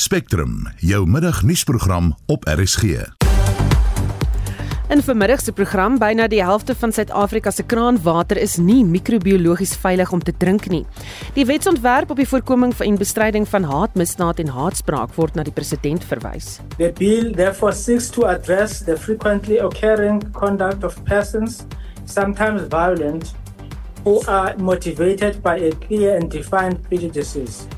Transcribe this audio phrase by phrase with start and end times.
[0.00, 2.82] Spectrum, jou middagnuusprogram op RSG.
[4.88, 10.12] In vanmiddag se program byna die helfte van Suid-Afrika se kraanwater is nie microbiologies veilig
[10.12, 10.86] om te drink nie.
[11.36, 15.52] Die wetsontwerp op die voorkoming van en bestryding van haatmisdaad en haatspraak word na die
[15.52, 16.62] president verwys.
[16.78, 21.66] The bill therefore seeks to address the frequently occurring conduct of persons,
[22.06, 23.34] sometimes violent,
[24.04, 27.68] who are motivated by a clear and defined prejudices.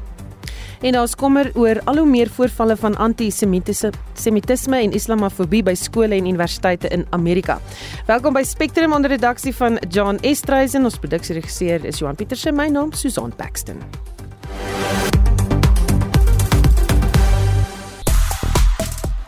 [0.83, 6.27] En daar's kommer oor al hoe meer voorvalle van anti-semitisme en islamofobie by skole en
[6.27, 7.61] universiteite in Amerika.
[8.07, 10.85] Welkom by Spectrum onder redaksie van John Estreisen.
[10.85, 12.53] Ons produksieregisseur is Johan Pieterse.
[12.53, 13.79] My naam Susan Paxton.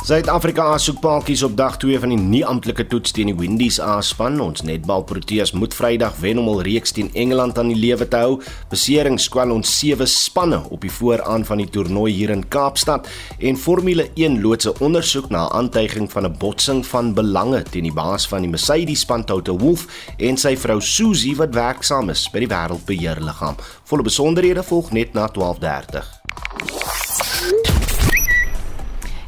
[0.04, 4.34] Suid-Afrika soek paadjies op dag 2 van die nie-amptelike toets teen die Windies A-span.
[4.44, 8.20] Ons netbal Proteas moet Vrydag wen om hul reeks teen Engeland aan die lewe te
[8.20, 8.34] hou.
[8.68, 13.08] Besering skwel ons sewe spanne op die vooraan van die toernooi hier in Kaapstad
[13.40, 17.96] en Formule 1 loods 'n ondersoek na aantuiging van 'n botsing van belange teen die
[18.02, 22.38] baas van die Mercedes span Toto Wolff en sy vrou Susie wat werksaam is by
[22.44, 23.56] die wêreldbeheerliggaam.
[23.84, 27.03] Volle besonderhede volg net na 12:30.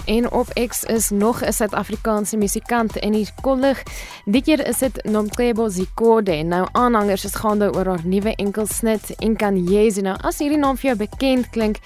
[0.07, 3.83] En op X is nog 'n Suid-Afrikaanse musikant in die kollig.
[4.27, 6.35] Dit keer is dit Nomcebo Zikode.
[6.43, 10.75] Nou aanhangers is gaande oor haar nuwe enkelsnit en kan Jesu nou as hierdie naam
[10.81, 11.77] vir jou bekend klink,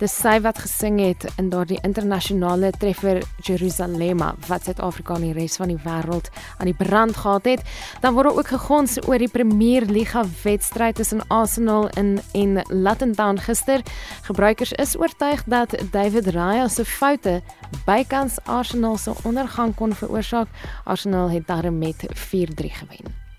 [0.00, 5.58] dis sy wat gesing het in daardie internasionale treffer Jerusalema wat Suid-Afrika en die res
[5.60, 7.66] van die wêreld aan die brand gehad het.
[8.00, 13.42] Dan word ook gegons oor die Premier Liga wedstryd tussen Arsenal en en Luton Town
[13.44, 13.84] gister.
[14.30, 17.42] Gebruikers is oortuig dat David Raya se foute
[17.84, 20.48] bykans Arsenal se ondergang kon veroorsaak.
[20.88, 23.29] Arsenal het daarmee met 4-3 gewen.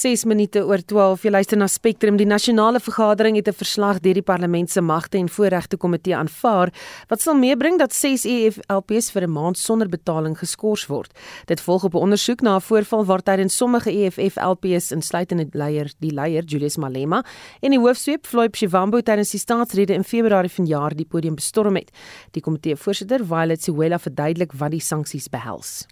[0.05, 1.23] 6 minute oor 12.
[1.25, 2.19] Jy luister na Spectrum.
[2.19, 6.69] Die nasionale vergadering het 'n verslag deur die parlement se magte en voorregte komitee aanvaar
[7.09, 11.11] wat sal meebring dat 6 EFLPs vir 'n maand sonder betaling geskort word.
[11.45, 16.11] Dit volg op 'n ondersoek na 'n voorval waar tydens sommige EFFLPs insluitende leier, die
[16.11, 17.23] leier Julius Malema
[17.61, 21.91] en die hoofsweep Floyd Shivambu tydens die staatsrede in Februarie vanjaar die podium bestorm het.
[22.31, 25.87] Die komitee voorsitter, Violet Siwela, verduidelik wat die sanksies behels.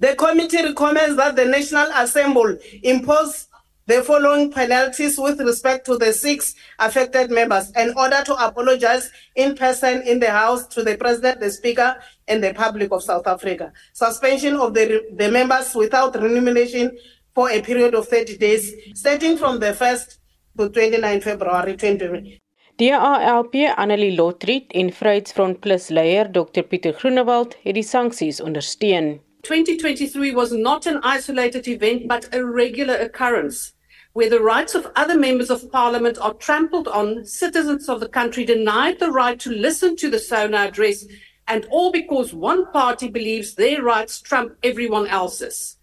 [0.00, 3.47] The committee recommends that the National Assembly impose
[3.88, 9.54] the following penalties with respect to the six affected members in order to apologize in
[9.54, 11.96] person in the House to the President, the Speaker,
[12.28, 13.72] and the public of South Africa.
[13.94, 16.98] Suspension of the, the members without remuneration
[17.34, 20.18] for a period of 30 days, starting from the 1st
[20.58, 22.38] to 29 February 2020.
[22.76, 29.22] DALP Annelie Lotriet en Vryheidsfront Plus leier Dr Pieter Groenewald het die sanksies ondersteun.
[29.48, 33.72] 2023 was not an isolated event but a regular occurrence
[34.18, 38.44] where the rights of other members of parliament are trampled on, citizens of the country
[38.44, 41.04] denied the right to listen to the SONA address,
[41.46, 45.76] and all because one party believes their rights trump everyone else's.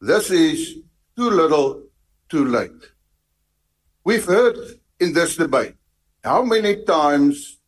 [0.00, 0.78] This is
[1.14, 1.82] too little,
[2.30, 2.82] too late.
[4.02, 4.56] We've heard
[4.98, 5.74] in this debate
[6.24, 7.58] how many times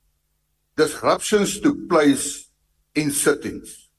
[0.78, 2.48] disruptions took place
[2.94, 3.90] in sittings.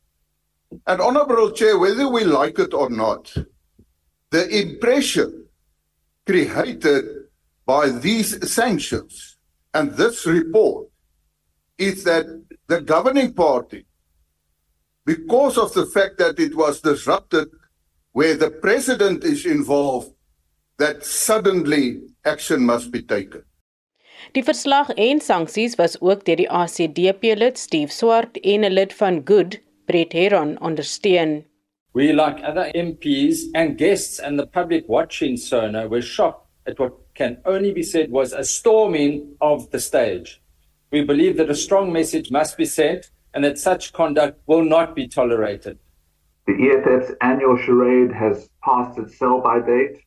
[0.87, 3.31] And Honourable Chair, whether we like it or not,
[4.31, 5.44] the impression
[6.25, 7.05] created
[7.65, 9.37] by these sanctions
[9.73, 10.87] and this report
[11.77, 12.25] is that
[12.67, 13.85] the governing party,
[15.05, 17.47] because of the fact that it was disrupted
[18.13, 20.11] where the president is involved,
[20.77, 23.43] that suddenly action must be taken.
[24.33, 28.93] Die verslag en sanksies was ook deur die ACDP lid Steve Swart en 'n lid
[28.93, 31.45] van Good, Brett Heron, ondersteun.
[31.95, 36.91] We, like other MPs and guests and the public watching Sona, were shocked at what
[37.13, 40.41] can only be said was a storming of the stage.
[40.91, 44.93] We believe that a strong message must be sent and that such conduct will not
[44.93, 45.79] be tolerated.
[46.47, 50.03] The EFF's annual charade has passed its sell by date.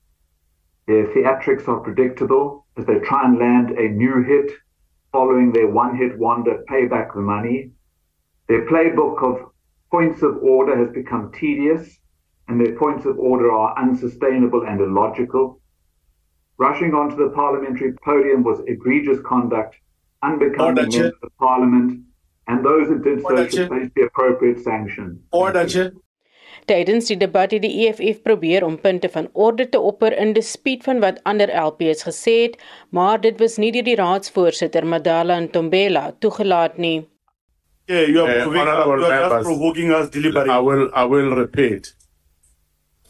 [0.89, 4.51] Their theatrics are predictable as they try and land a new hit
[5.11, 7.71] following their one hit wonder Pay Back the Money.
[8.47, 9.48] Their playbook of
[9.91, 11.99] points of order has become tedious,
[12.49, 15.61] and their points of order are unsustainable and illogical.
[16.59, 19.77] Rushing onto the parliamentary podium was egregious conduct,
[20.23, 22.01] unbecoming Order, members of parliament,
[22.49, 25.23] and those who did so Order, should face the appropriate sanction.
[25.33, 25.93] Order.
[26.69, 30.83] Tydens die debat het die EFF probeer om punte van orde te opper in dispuut
[30.85, 32.59] van wat ander LPs gesê het,
[32.91, 37.07] maar dit was nie deur die raadsvoorsitter Madala Ntombela toegelaat nie.
[37.89, 40.51] Yeah, you are, Uh, provoking, honorable you members, provoking us deliberately.
[40.53, 41.95] I will I will repeat.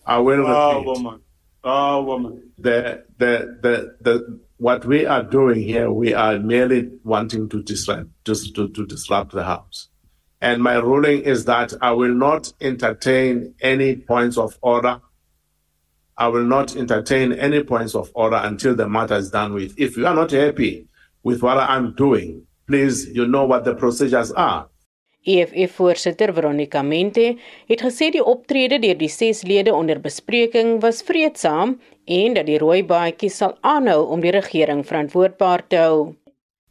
[0.07, 0.87] I will Ah, repeat.
[0.87, 1.21] woman.
[1.65, 2.53] Ah, woman.
[2.59, 8.09] The, the the the what we are doing here, we are merely wanting to disrupt
[8.25, 9.89] just to, to disrupt the house.
[10.41, 15.01] And my ruling is that I will not entertain any points of order.
[16.17, 19.75] I will not entertain any points of order until the matter is done with.
[19.79, 20.89] If you are not happy
[21.23, 24.69] with what I'm doing, please, you know what the procedures are.
[25.27, 27.37] EFF-voorsitter Veronica Mente
[27.69, 31.75] het gesê die optrede deur die ses lede onder bespreking was vreedsaam
[32.07, 35.99] en dat die rooi baadjie sal aanhou om die regering verantwoordbaar te hou.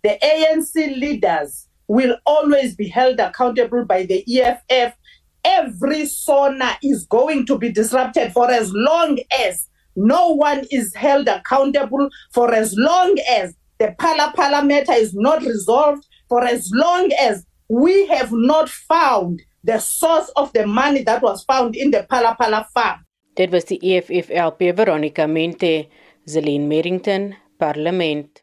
[0.07, 4.95] The ANC leaders will always be held accountable by the EFF.
[5.43, 11.27] Every SONA is going to be disrupted for as long as no one is held
[11.27, 17.11] accountable, for as long as the Pala Pala matter is not resolved, for as long
[17.19, 22.05] as we have not found the source of the money that was found in the
[22.09, 23.05] Pala Pala farm.
[23.35, 25.89] Dit was die EFF-LP Veronica Mente,
[26.25, 28.41] Zelin Merrington, Parlement.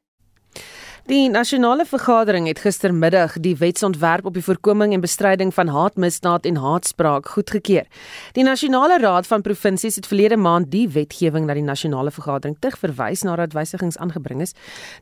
[1.04, 6.56] Die nasionale vergadering het gistermiddag die wetsontwerp op die voorkoming en bestryding van haatmisdaad en
[6.56, 7.84] haatspraak goedgekeur.
[8.32, 13.20] Die nasionale raad van provinsies het verlede maand die wetgewing na die nasionale vergadering terugverwys
[13.28, 14.54] nadat wysigings aangebring is.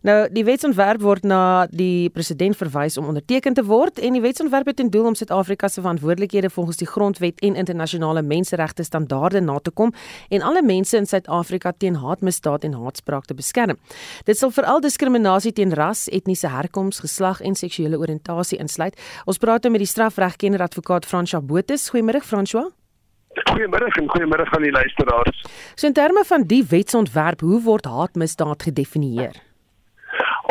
[0.02, 4.72] Nou, die wetsontwerp word na die president verwys om onderteken te word en die wetsontwerp
[4.72, 9.60] het ten doel om Suid-Afrika se verantwoordelikhede volgens die grondwet en internasionale menseregte standaarde na
[9.62, 9.94] te kom
[10.34, 13.78] en alle mense in Suid-Afrika teen haatmisdaad en haatspraak te beskerm.
[14.26, 18.98] Dit sal veral diskriminasie teen ras, etniese herkoms, geslag en seksuele oriëntasie insluit.
[19.26, 21.76] Ons praat nou met die strafregkenner advokaat François Botha.
[21.76, 22.72] Goeiemôre François.
[23.32, 25.44] Goeiemôre en goeiemôre aan die luisteraars.
[25.74, 29.38] So in terme van die wetsontwerp, hoe word haatmisdaad gedefinieer?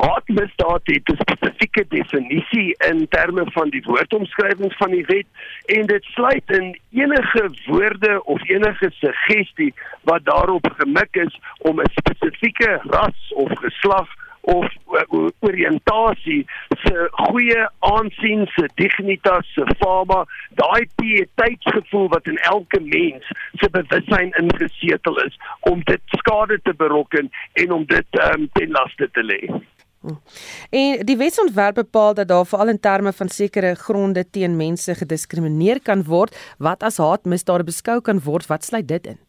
[0.01, 5.27] Haatmisdaad het 'n spesifieke definisie in terme van die woordomskrywings van die wet
[5.65, 9.73] en dit sluit in enige woorde of enige suggestie
[10.03, 14.07] wat daarop gemik is om 'n spesifieke ras of geslag
[14.41, 16.45] of uh, oriëntasie
[16.83, 20.23] se goeie aansien se dignitas se fama
[20.61, 23.27] daai pieteitsgevoel wat in elke mens
[23.61, 25.38] se bewussyn ingesetel is
[25.69, 29.43] om dit skade te berokken en om dit um, ten laste te lê.
[30.69, 35.81] En die wetsontwerp bepaal dat daar veral in terme van sekere gronde teen mense gediskrimineer
[35.81, 38.47] kan word wat as haatmisdade beskou kan word.
[38.49, 39.19] Wat sluit dit in?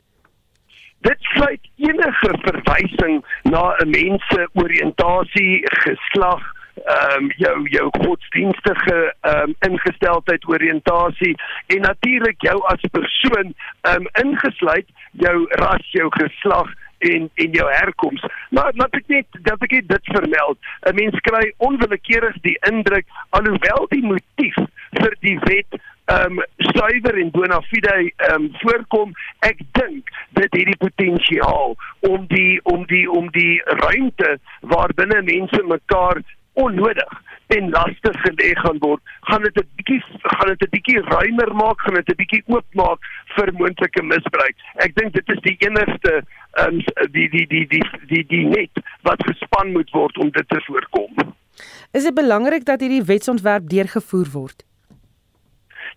[1.03, 5.55] Dit sluit enige verwysing na 'n mens se oriëntasie,
[5.85, 6.43] geslag,
[6.75, 13.95] ehm um, jou jou godsdienstige ehm um, ingesteldheid, oriëntasie en natuurlik jou as persoon ehm
[13.97, 18.25] um, ingesluit jou ras, jou geslag en en jou herkoms.
[18.51, 20.59] Maar laat ek net dat ek dit vermeld.
[20.87, 24.57] 'n Mens kry onwillekeurig die indruk alhoewel die motief
[25.01, 30.49] vir die wet ehm um, suiwer en bona fide ehm um, voorkom, ek dink dit
[30.59, 36.23] het die potensiaal om die om die om die ruimte waarbinne mense mekaar
[36.53, 41.55] onnodig en lastig gelê gaan word, gaan dit 'n bietjie gaan dit 'n bietjie ruimer
[41.55, 43.01] maak, gaan dit 'n bietjie oopmaak
[43.37, 44.56] vir moontlike misbruik.
[44.75, 46.25] Ek dink dit is die enigste
[46.65, 50.61] um, die die die die die die net wat gespan moet word om dit te
[50.67, 51.35] voorkom.
[51.93, 54.65] Is dit belangrik dat hierdie wetsontwerp deurgevoer word?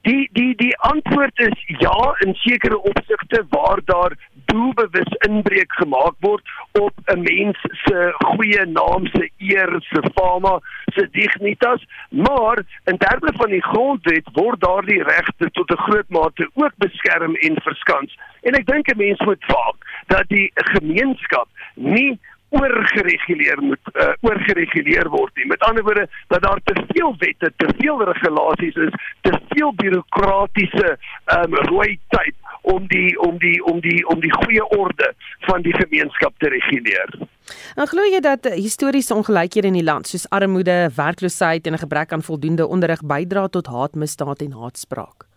[0.06, 4.14] Die die die antwoord is ja in sekere opsigte waar daar
[4.46, 11.08] doelbewus inbreuk gemaak word op 'n mens se goeie naam, se eer, se fama, se
[11.12, 16.74] dignitas, maar in terme van die grondwet word daardie regte tot 'n groot mate ook
[16.78, 18.18] beskerm en verskans.
[18.42, 22.20] En ek dink 'n mens moet waak dat die gemeenskap nie
[22.60, 25.48] oorgereguleer moet uh, oorgereguleer word nie.
[25.52, 30.98] Met ander woorde dat daar te veel wette, te veel regulasies is, te veel bureaukratiese
[31.38, 35.12] um, rooi tyd om die om die om die om die goeie orde
[35.50, 37.14] van die gemeenskap te reguleer.
[37.76, 42.12] En glo jy dat historiese ongelykhede in die land soos armoede, werkloosheid en 'n gebrek
[42.12, 45.28] aan voldoende onderrig bydra tot haatmisdaad en haatspraak?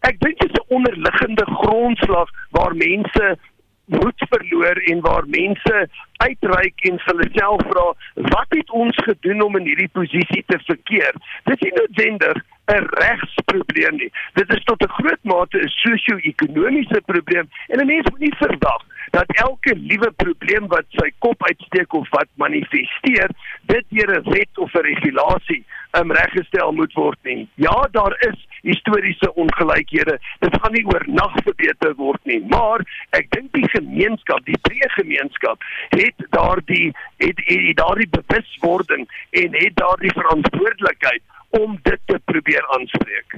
[0.00, 3.36] Ek dink dit is 'n onderliggende grondslag waar mense
[3.84, 9.56] moed verloor en waar mense uitreik en hulle self vra wat het ons gedoen om
[9.56, 11.12] in hierdie posisie te verkeer?
[11.44, 14.12] Dit is noodwendig 'n regsprobleem nie.
[14.34, 18.82] Dit is tot 'n groot mate 'n sosio-ekonomiese probleem en 'n mens moet nie verwag
[19.14, 23.30] dat elke liewe probleem wat sy kop uitsteek of wat manifesteer,
[23.70, 25.64] dit deur 'n wet of 'n regulasie
[25.98, 27.48] um, reggestel moet word nie.
[27.54, 30.18] Ja, daar is historiese ongelykhede.
[30.38, 32.80] Dit gaan nie oornag verbeter word nie, maar
[33.10, 39.54] ek dink die gemeenskap, die breë gemeenskap het daardie het, het, het daardie bewuswording en
[39.60, 41.22] het daardie verantwoordelikheid
[41.60, 43.36] om dit te probeer aanspreek.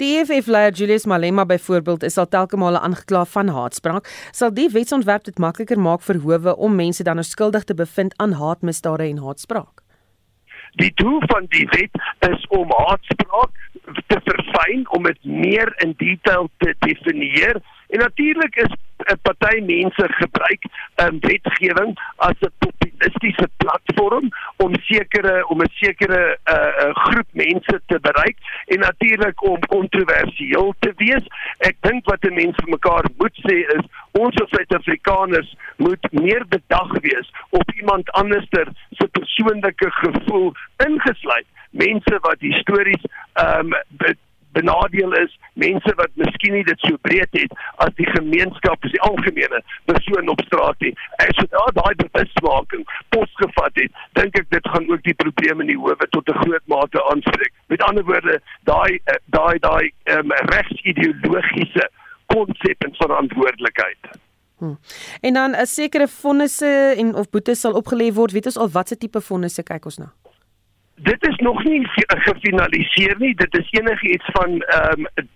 [0.00, 4.08] Die EFF leier Julius Malema byvoorbeeld is al telke male aangekla van haatspraak.
[4.30, 8.14] Sal die wetsontwerp dit makliker maak vir howe om mense dan nou skuldig te bevind
[8.22, 9.82] aan haatmisdade en haatspraak?
[10.80, 11.98] Die doel van die wet
[12.30, 13.58] is om haatspraak
[14.08, 17.60] te verfyn om dit meer in detail te definieer
[17.92, 18.72] en natuurlik is
[19.12, 25.70] 'n party mense gebruik 'n um, wetgewing as 'n populistiese platform om sekere om 'n
[25.72, 31.24] sekere uh, groep mense te bereik en natuurlik om kontroversieel te wees.
[31.58, 36.44] Ek dink wat 'n mens vir mekaar moet sê is ons as Suid-Afrikaners moet meer
[36.48, 40.52] bedag wees op iemand anderster se persoonlike gevoel
[40.86, 41.46] ingesluit.
[41.70, 44.16] Mense wat histories ehm um,
[44.52, 47.52] benadeel is, mense wat miskien nie dit so breed het
[47.84, 50.94] as die gemeenskap, as die algemene persoon op straat nie.
[51.24, 55.72] As dit daar daai bewusmaking posgevat het, dink ek dit gaan ook die probleme in
[55.74, 57.52] die howe tot 'n groot mate aanspreek.
[57.66, 61.88] Met ander woorde, daai eh, daai daai um, regsideologiese
[62.26, 64.12] konsep en verantwoordelikheid.
[64.58, 64.78] Hmm.
[65.20, 68.32] En dan 'n sekere vonnisse en of boetes sal opgelê word.
[68.32, 70.12] Weet ons al watse tipe vonnisse kyk ons na?
[70.94, 73.34] Dit is nog nie gefinaliseer nie.
[73.34, 75.28] Dit is enigiets van ehm um,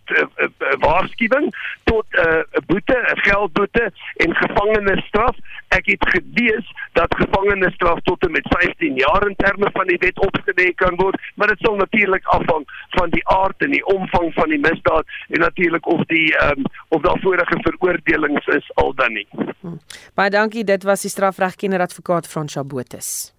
[0.80, 5.36] waarskuwing tot 'n uh, boete, 'n geldboete en gevangenisstraf.
[5.68, 10.18] Ek het gelees dat gevangenisstraf tot en met 15 jaar in terme van die wet
[10.26, 14.48] opgelê kan word, maar dit sal natuurlik afhang van die aard en die omvang van
[14.48, 19.12] die misdaad en natuurlik of die ehm um, of daar vorige veroordelings is al dan
[19.12, 19.26] nie.
[19.60, 19.80] Hmm.
[20.14, 20.64] Baie dankie.
[20.64, 23.35] Dit was die strafregkenner advokaat Frans Chabotus.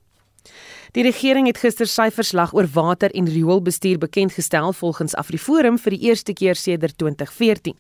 [0.98, 6.08] Die regering het gister syferslag oor water en rioolbestuur bekend gestel volgens Afriforum vir die
[6.10, 7.75] eerste keer sedert 2014.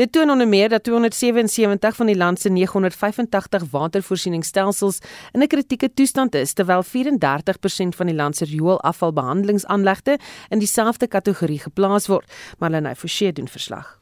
[0.00, 5.02] Dit toon onder meer dat 277 van die land se 985 watervoorsieningsstelsels
[5.32, 11.60] in 'n kritieke toestand is, terwyl 34% van die land se rioolafvalbehandelingsaanlegte in dieselfde kategorie
[11.60, 12.32] geplaas word.
[12.58, 14.01] Marlene Forsie doen verslag.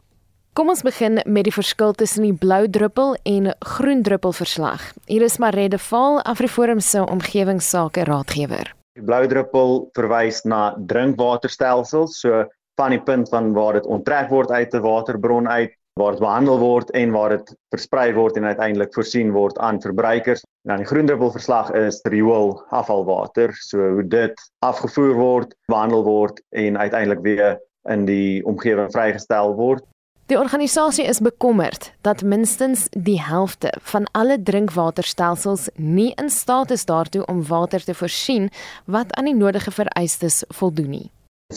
[0.51, 4.83] Kom ons begin met die verskil tussen die blou druppel en groen druppel verslag.
[5.07, 8.73] Hier is Marede Val, Afriforum se omgewingsake raadgewer.
[8.99, 12.41] Die blou druppel verwys na drinkwaterstelsels, so
[12.81, 16.59] van die punt van waar dit onttrek word uit 'n waterbron uit, waar dit behandel
[16.59, 20.43] word en waar dit versprei word en uiteindelik voorsien word aan verbruikers.
[20.67, 26.03] En dan die groen druppel verslag is riool afvalwater, so hoe dit afgevoer word, behandel
[26.03, 29.87] word en uiteindelik weer in die omgewing vrygestel word.
[30.31, 36.85] Die organisasie is bekommerd dat minstens die helfte van alle drinkwaterstelsels nie in staat is
[36.87, 38.47] daartoe om water te voorsien
[38.87, 41.09] wat aan die nodige vereistes voldoen nie.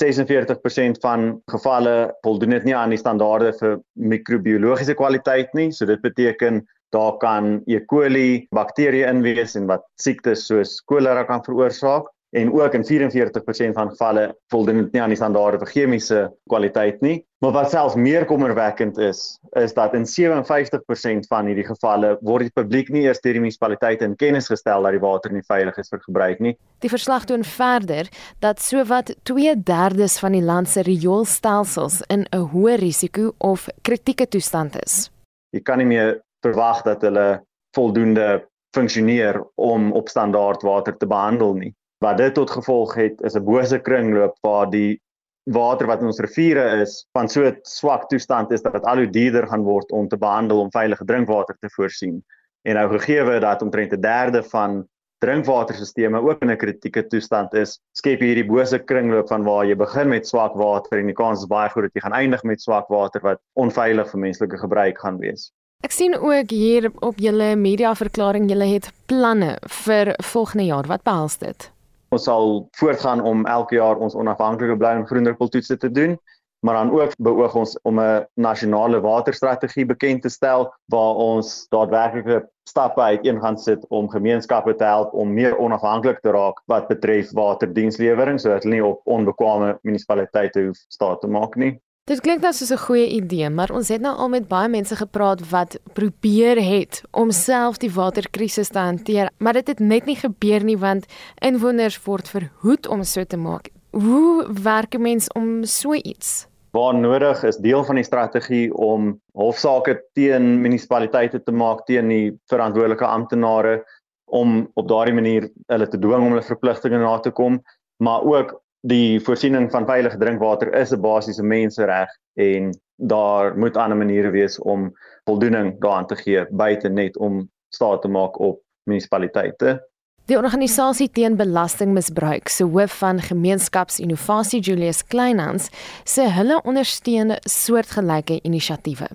[0.01, 6.01] 46% van gevalle voldoen dit nie aan die standaarde vir microbiologiese kwaliteit nie, so dit
[6.01, 6.63] beteken
[6.97, 7.77] daar kan E.
[7.85, 13.73] coli bakterieë in wees en wat siektes soos kolera kan veroorsaak en ook in 44%
[13.73, 17.19] van gevalle voldoen dit nie aan die standaarde vir chemiese kwaliteit nie.
[17.45, 22.55] Maar wat selfs meer kommerwekkend is, is dat in 57% van hierdie gevalle word die
[22.55, 25.93] publiek nie eers deur die munisipaliteit in kennis gestel dat die water nie veilig is
[25.93, 26.55] vir gebruik nie.
[26.81, 28.09] Die verslag toon verder
[28.41, 34.75] dat sowat 2/3 van die land se rioolstelsels in 'n hoë risiko of kritieke toestand
[34.85, 35.11] is.
[35.51, 37.43] Jy kan nie meer verwag dat hulle
[37.75, 43.35] voldoende funksioneer om op standaard water te behandel nie wat dit tot gevolg het is
[43.35, 45.01] 'n bose kringloop waar die
[45.43, 49.09] water wat in ons riviere is van so swak toestand is dat dit al hoe
[49.09, 52.23] duurder gaan word om te behandel om veilige drinkwater te voorsien.
[52.63, 54.87] En nou gegee dat omtrent 'n derde van
[55.19, 59.75] drinkwaterstelsels ook in 'n kritieke toestand is, skep jy hierdie bose kringloop van waar jy
[59.75, 62.61] begin met swak water en die kans is baie groot dat jy gaan eindig met
[62.61, 65.51] swak water wat onveilig vir menslike gebruik gaan wees.
[65.83, 70.87] Ek sien ook hier op julle mediaverklaring julle het planne vir volgende jaar.
[70.87, 71.72] Wat behels dit?
[72.13, 76.17] Ons sal voortgaan om elke jaar ons onafhanklike blou en groen druppeltoetse te doen,
[76.63, 82.43] maar dan ook beoog ons om 'n nasionale waterstrategie bekend te stel waar ons daadwerklike
[82.69, 87.31] stappe uiteen gaan sit om gemeenskappe te help om meer onafhanklik te raak wat betref
[87.31, 91.81] waterdienslewering sodat hulle nie op onbekwame munisipaliteite hoef staat te maak nie.
[92.03, 94.95] Dit klink nou soos 'n goeie idee, maar ons het nou al met baie mense
[94.95, 100.15] gepraat wat probeer het om self die waterkrisis te hanteer, maar dit het net nie
[100.15, 101.05] gebeur nie want
[101.39, 103.69] inwoners word verhoed om so te maak.
[103.91, 106.47] Hoe werk 'n mens om so iets?
[106.71, 112.39] waar nodig is deel van die strategie om hofsaake teen munisipaliteite te maak teen die
[112.45, 113.85] verantwoordelike amptenare
[114.25, 117.61] om op daardie manier hulle te dwing om hulle verpligtinge na te kom,
[117.97, 123.97] maar ook die voorsiening van veilige drinkwater is 'n basiese mensereg en daar moet ander
[123.97, 124.91] maniere wees om
[125.25, 129.79] voldoening daaraan te gee buite net om staat te maak op munisipaliteite.
[130.25, 135.69] Die organisasie teen belastingmisbruik se hoof van gemeenskapsinnovasie Julius Kleinhans
[136.03, 139.07] sê hulle ondersteun soortgelyke inisiatiewe.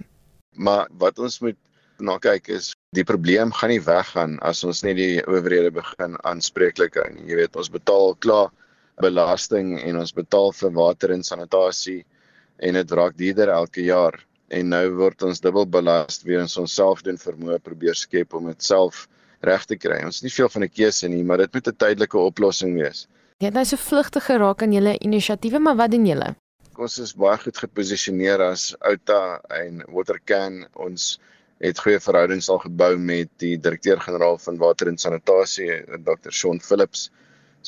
[0.57, 1.57] Maar wat ons moet
[1.99, 6.95] na kyk is die probleem gaan nie weggaan as ons net die owerhede begin aanspreeklik
[6.95, 7.25] hou nie.
[7.31, 8.51] Jy weet ons betaal klaar
[9.00, 12.00] belasting en ons betaal vir water en sanitasie
[12.59, 17.05] en dit raak duurder elke jaar en nou word ons dubbel belas weens ons self
[17.07, 19.07] doen vermoë probeer skep om dit self
[19.45, 20.00] reg te kry.
[20.05, 23.07] Ons het nie veel van 'n keuse nie, maar dit moet 'n tydelike oplossing wees.
[23.38, 26.35] Jy het nou so vlugtig geraak aan julle inisiatiewe, maar wat doen julle?
[26.78, 30.67] Ons is baie goed geposisioneer as Outa en Watercan.
[30.75, 31.19] Ons
[31.61, 35.71] het goeie verhoudings al gebou met die direkteur-generaal van water en sanitasie,
[36.05, 36.31] Dr.
[36.31, 37.11] Shaun Phillips.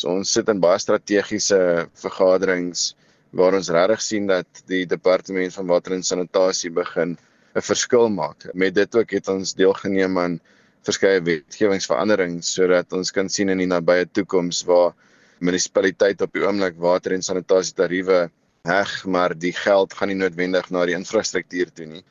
[0.00, 1.58] So ons sit in baie strategiese
[2.02, 2.94] vergaderings
[3.36, 7.18] waar ons regtig sien dat die departement van water en sanitasie begin
[7.54, 8.46] 'n verskil maak.
[8.54, 10.40] Met dit ook het ons deelgeneem aan
[10.88, 14.94] verskeie wetgewingsveranderings sodat ons kan sien in die nabye toekoms waar
[15.40, 18.30] munisipaliteit op die oomblik water en sanitasie tariewe
[18.64, 22.04] heg, maar die geld gaan nie noodwendig na die infrastruktuur toe nie.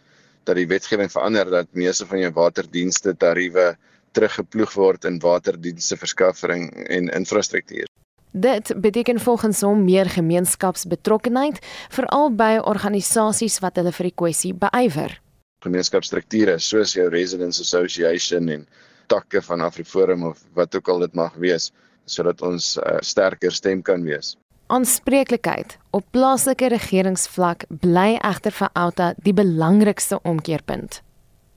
[0.45, 3.77] Dat die wetgewing verander dat meeste van jou waterdienste tariewe
[4.11, 7.87] teruggeploeg word in waterdienste verskaffering en infrastruktuur.
[8.31, 15.17] Dit beteken volgens hom meer gemeenskapsbetrokkenheid veral by organisasies wat hulle vir die kwessie beywer
[15.65, 18.65] gemeenskapsstrukture soos jou residents association en
[19.11, 21.71] takke van AfriForum of wat ook al dit mag wees
[22.09, 24.35] sodat ons 'n uh, eh, sterker stem kan wees.
[24.67, 31.01] Aanspreeklikheid op plaaslike regeringsvlak bly egter vir Outa die belangrikste omkeerpunt.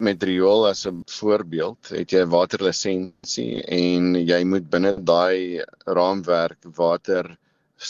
[0.02, 5.62] Met riool as 'n voorbeeld, het jy 'n waterlisensie en jy moet binne daai
[5.98, 7.28] raamwerk water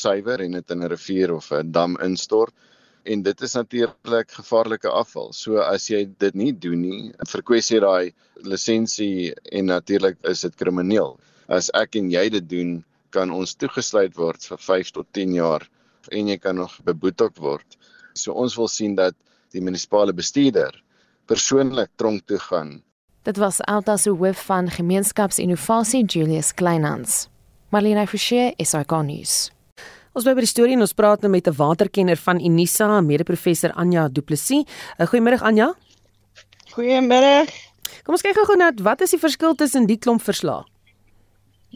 [0.00, 2.52] suiwer en dit in 'n rivier of 'n dam instort
[3.04, 5.32] en dit is natuurlik gevaarlike afval.
[5.32, 8.12] So as jy dit nie doen nie, verkwes jy daai
[8.52, 11.18] lisensie en natuurlik is dit krimineel.
[11.48, 15.68] As ek en jy dit doen, kan ons toegesluit word vir 5 tot 10 jaar
[16.10, 17.78] en jy kan nog beboetek word.
[18.14, 19.14] So ons wil sien dat
[19.52, 20.82] die munisipale bestuurder
[21.26, 22.82] persoonlik tronk toe gaan.
[23.22, 27.28] Dit was Alta se hoof van gemeenskapsinnovasie Julius Kleinhans.
[27.70, 29.50] Marlene Forsie, SAK nuus.
[30.12, 33.72] Ons bly by die storie en ons praat nou met 'n waterkenner van Unisa, mede-professor
[33.72, 34.64] Anja Du Plessis.
[34.98, 35.74] Eh, goeiemôre Anja.
[36.74, 37.48] Goeiemôre.
[38.04, 40.64] Kom ons kyk gou-gou na wat is die verskil tussen die klomp verslae?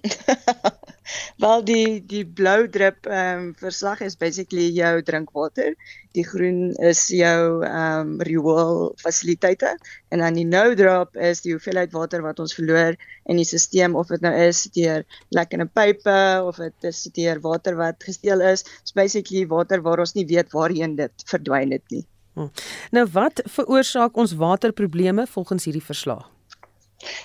[1.42, 5.74] Wel die die blou drip ehm um, verslag is basically jou drinkwater.
[6.16, 9.76] Die groen is jou ehm um, riool fasiliteite
[10.08, 13.96] en dan die nou drop is die hoeveelheid water wat ons verloor in die stelsel
[14.00, 15.04] of dit nou is deur
[15.36, 18.64] lekkende pype of dit is deur water wat gesteel is.
[18.82, 22.06] It's basically water waar ons nie weet waarheen dit verdwyn het nie.
[22.36, 22.48] Hm.
[22.92, 26.26] Nou wat veroorsaak ons waterprobleme volgens hierdie verslag?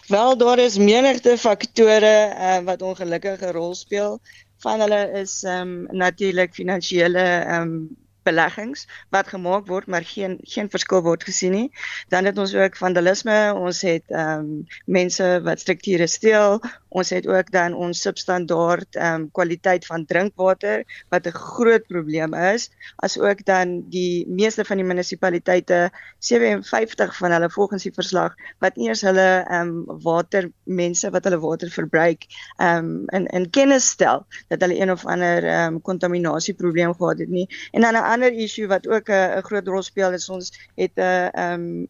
[0.07, 4.19] Wel daar is menigte faktore uh, wat ongelukkige rol speel.
[4.57, 10.37] Van hulle is ehm um, natuurlik finansiële ehm um, beleggings wat gemaak word maar geen
[10.41, 11.69] geen verskil word gesien nie.
[12.07, 16.61] Dan het ons ook vandalisme, ons het ehm um, mense wat strukture steel,
[16.91, 22.34] ons het ook dan ons substandaard ehm um, kwaliteit van drinkwater wat 'n groot probleem
[22.34, 28.36] is, as ook dan die meeste van die munisipaliteite 57 van hulle volgens die verslag
[28.60, 32.27] wat eers hulle ehm um, water mense wat hulle water verbruik
[32.58, 36.93] ehm um, in in kennis stel dat hulle een of ander ehm um, kontaminasie probleem
[36.93, 37.47] gehad het nie.
[37.71, 41.30] En dan 'n ander issue wat ook 'n groot rol speel is ons het 'n
[41.32, 41.88] ehm um,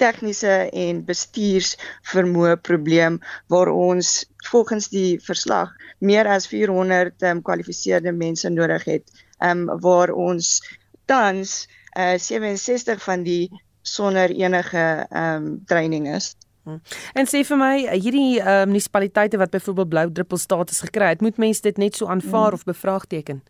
[0.00, 3.20] tegniese en bestuursvermoë probleem
[3.52, 9.80] waar ons volgens die verslag meer as 400 um, kwalifiseerde mense nodig het ehm um,
[9.80, 10.60] waar ons
[11.06, 13.50] tans uh, eh, 67 van die
[13.82, 16.34] sonder enige ehm um, training is.
[16.64, 16.80] Hm.
[17.12, 21.36] En sê vir my, hierdie uh, munisipaliteite wat byvoorbeeld blou druppel status gekry het, moet
[21.36, 22.60] mense dit net so aanvaar hmm.
[22.60, 23.42] of bevraagteken?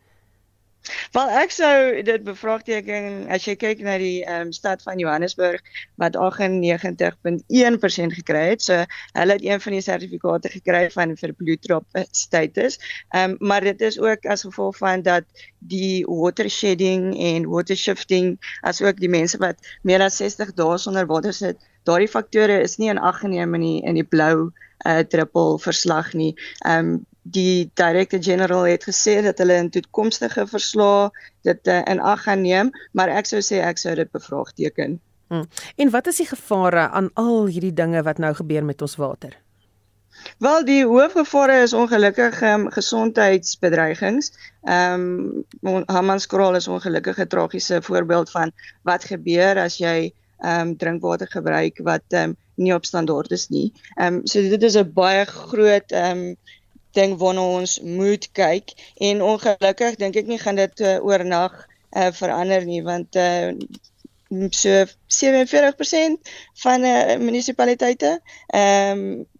[1.14, 5.62] Wel ek sou dit bevraagteken as jy kyk na die ehm um, stad van Johannesburg
[6.00, 8.62] wat 98.1% gekry het.
[8.62, 8.84] So
[9.16, 12.78] hulle het een van die sertifikate gekry van vir bloeddrop status.
[13.14, 15.24] Ehm um, maar dit is ook as gevolg van dat
[15.58, 21.06] die water shedding en water shifting asook die mense wat meer as 60 dae sonder
[21.08, 21.56] water sit,
[21.88, 24.52] daardie faktore is nie in ag geneem in die in die blou
[24.84, 26.34] uh druppel verslag nie.
[26.60, 31.10] Ehm um, die Director General het gesê dat hulle in toekomstige verslae
[31.48, 35.00] dit uh, in ag gaan neem, maar ek sou sê ek sou dit bevraagteken.
[35.32, 35.48] Hmm.
[35.80, 39.32] En wat is die gevare aan al hierdie dinge wat nou gebeur met ons water?
[40.38, 44.30] Wel die hoofgevare is ongelukkig um, gesondheidsbedreigings.
[44.62, 45.08] Ehm
[45.64, 51.26] um, Hammanskraal is ongelukkig 'n tragiese voorbeeld van wat gebeur as jy ehm um, drinkwater
[51.26, 53.72] gebruik wat ehm um, nie op standaard is nie.
[53.96, 56.36] Ehm um, so dit is 'n baie groot ehm um,
[56.94, 58.74] ding waarna ons moet kyk.
[58.96, 63.52] En ongelukkig dink ek nie gaan dit uh, oornag uh, verander nie want uh,
[64.50, 64.84] so
[65.20, 69.32] 47% van uh, munisipaliteite ehm um,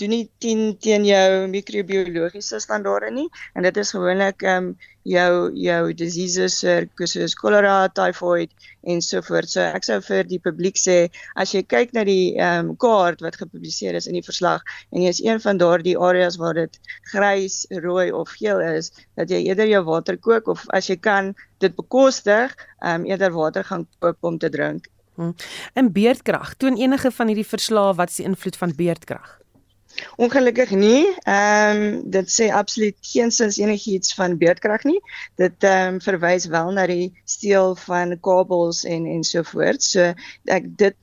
[0.00, 4.76] doen nie teen teen jou microbiologiese standaarde nie en dit is gewoonlik ehm um,
[5.08, 8.50] jou jou diseases soos cholera, typhoid
[8.84, 9.48] en so voort.
[9.48, 10.96] So ek sou vir die publiek sê
[11.36, 15.02] as jy kyk na die ehm um, kaart wat gepubliseer is in die verslag en
[15.02, 16.78] jy is een van daardie areas waar dit
[17.12, 21.34] grys, rooi of geel is, dat jy eerder jou water kook of as jy kan
[21.64, 24.92] dit bekostig, ehm um, eerder water gaan koop om te drink.
[25.18, 25.34] Hmm.
[25.74, 29.38] En beerdkrag, toon enige van hierdie verslae wat se invloed van beerdkrag?
[30.16, 31.06] Ongelukkig nie.
[31.22, 35.00] Ehm um, dit sê absoluut geensins enigiets van beerdkrag nie.
[35.34, 39.82] Dit ehm um, verwys wel na die steel van kabels en en so voort.
[39.82, 40.12] So
[40.44, 40.96] ek dit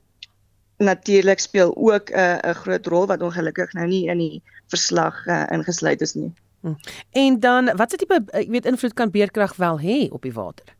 [0.76, 5.26] natuurlik speel ook 'n uh, 'n groot rol wat ongelukkig nou nie in die verslag
[5.26, 6.32] uh, ingesluit is nie.
[6.60, 6.76] Hmm.
[7.10, 10.74] En dan wat se tipe ek weet invloed kan beerdkrag wel hê op die water?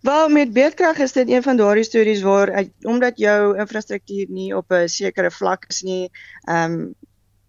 [0.00, 4.72] Wel met beerdkrag is dit een van daardie stories waar omdat jou infrastruktuur nie op
[4.72, 6.10] 'n sekere vlak is nie,
[6.44, 6.94] ehm um,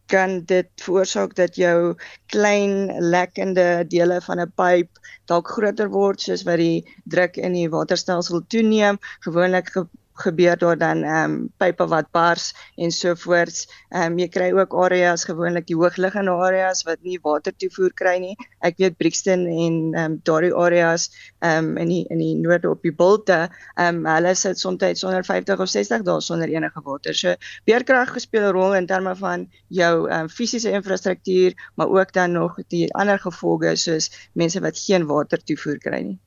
[0.08, 1.96] kan dit veroorsaak dat jou
[2.34, 2.74] klein
[3.14, 4.90] lekkende dele van 'n pyp
[5.26, 9.00] dalk groter word soos wat die druk in die waterstelsel toeneem.
[9.20, 9.88] Gewoonlik ge
[10.22, 13.68] gebeur daar dan ehm um, pype wat bars en so voorts.
[13.90, 18.18] Ehm um, jy kry ook areas gewoonlik die hoogliggende areas wat nie water toevoer kry
[18.20, 18.36] nie.
[18.60, 22.70] Ek weet Brixton en ehm um, daardie areas ehm um, in die in die noorde
[22.70, 26.82] op die Bulte, ehm um, hulle sit soms sonder 50 of 60 dae sonder enige
[26.84, 27.16] water.
[27.16, 32.14] So beerkrag speel 'n rol in terme van jou ehm um, fisiese infrastruktuur, maar ook
[32.14, 36.20] dan nog die ander gevolge soos mense wat geen water toevoer kry nie.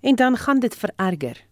[0.00, 1.47] En dan gaan dit vererger.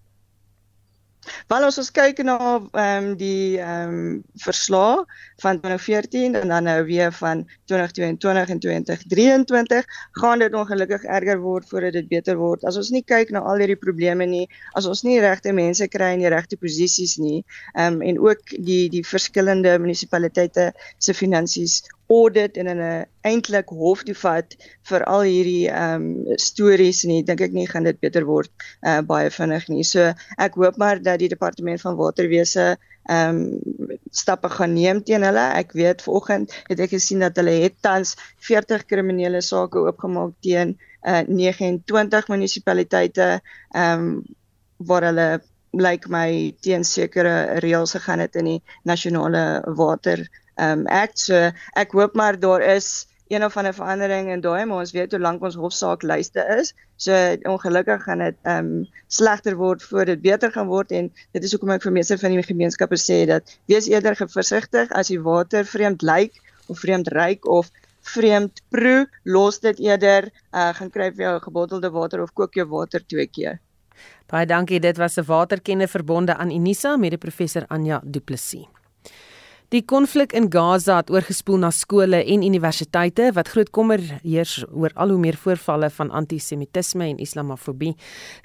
[1.49, 5.05] Wel as ons kyk na ehm um, die ehm um, verslae
[5.43, 9.85] van 2014 en dan nou weer van 2022 en 2023,
[10.21, 12.65] gaan dit ongelukkig erger word voordat dit beter word.
[12.65, 14.47] As ons nie kyk na al hierdie probleme nie,
[14.79, 18.57] as ons nie regte mense kry in die regte posisies nie, ehm um, en ook
[18.71, 24.57] die die verskillende munisipaliteite se finansies audit en in 'n eintlik hof toe vat
[24.91, 28.51] vir al hierdie ehm um, stories nie dink ek nie gaan dit beter word
[28.87, 29.85] uh, baie vinnig nie.
[29.85, 32.77] So ek hoop maar dat die departement van waterwese
[33.09, 35.47] ehm um, stappe gaan neem teen hulle.
[35.63, 38.15] Ek weet vanoggend het ek gesien dat hulle het tans
[38.49, 43.29] 40 kriminele sake oopgemaak teen uh, 29 munisipaliteite
[43.75, 44.25] ehm um,
[44.77, 45.29] waar hulle
[45.77, 50.23] lyk like my teen sekere reëls gegaan het in die nasionale water
[50.63, 51.19] um act.
[51.19, 55.11] So ek hoop maar daar is een of ander verandering in daai maar ons weet
[55.11, 56.75] hoe lank ons hofsaak lyste is.
[56.97, 58.71] So ongelukkig gaan dit um
[59.07, 62.37] slegter word voor dit beter gaan word en dit is hoekom ek vir meeste van
[62.37, 67.47] die gemeenskappe sê dat wees eerder versigtig as die water vreemd lyk of vreemd ryk
[67.47, 67.71] of
[68.07, 72.67] vreemd proe, los dit eerder, uh, gaan kry vir jou gebottelde water of kook jou
[72.71, 73.61] water twee keer.
[74.31, 78.76] Baie dankie, dit was 'n waterkenne verbonde aan Unisa met die professor Anja Du Plessis.
[79.75, 84.93] Die konflik in Gaza het oorgespoel na skole en universiteite wat groot kommer heers oor
[84.95, 87.97] al hoe meer voorvalle van antisemitisme en islamofobie.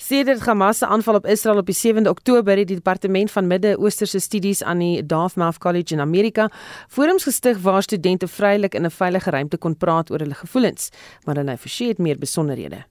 [0.01, 4.19] Sedert Hamas se aanval op Israel op die 7de Oktober het die departement van Midde-Oosterse
[4.19, 6.49] studies aan die Dartmouth College in Amerika
[6.87, 10.89] forums gestig waar studente vrylik in 'n veilige ruimte kon praat oor hulle gevoelens,
[11.25, 12.85] maar hulle verseë het meer besonderhede.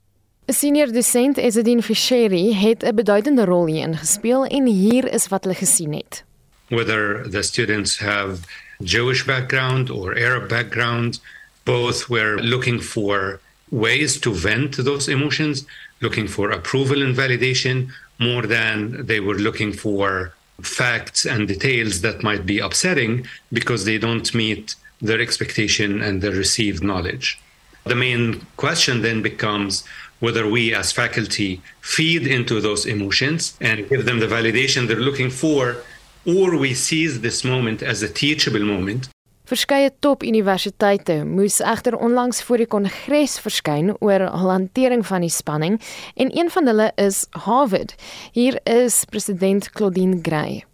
[0.47, 5.45] 'n Senior dosent, Ezedin Fisheri, het 'n beduidende rol hierin gespeel en hier is wat
[5.45, 6.30] hulle gesien het.
[6.71, 8.47] Whether the students have
[8.83, 11.21] Jewish background or Arab background,
[11.65, 15.67] both were looking for ways to vent those emotions,
[16.01, 22.23] looking for approval and validation more than they were looking for facts and details that
[22.23, 27.41] might be upsetting because they don't meet their expectation and their received knowledge.
[27.85, 29.85] The main question then becomes
[30.21, 35.31] whether we as faculty feed into those emotions and give them the validation they're looking
[35.31, 35.79] for
[36.27, 39.09] or we seize this moment as a teachable moment.
[39.51, 45.81] Verskeie top-universiteite moes egter onlangs voor die kongres verskyn oor hul hantering van die spanning
[46.15, 47.97] en een van hulle is Harvard.
[48.33, 50.65] Hier is president Claudine Gray.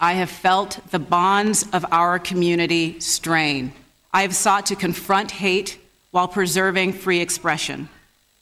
[0.00, 3.72] I have felt the bonds of our community strain.
[4.12, 5.78] I have sought to confront hate
[6.10, 7.88] while preserving free expression.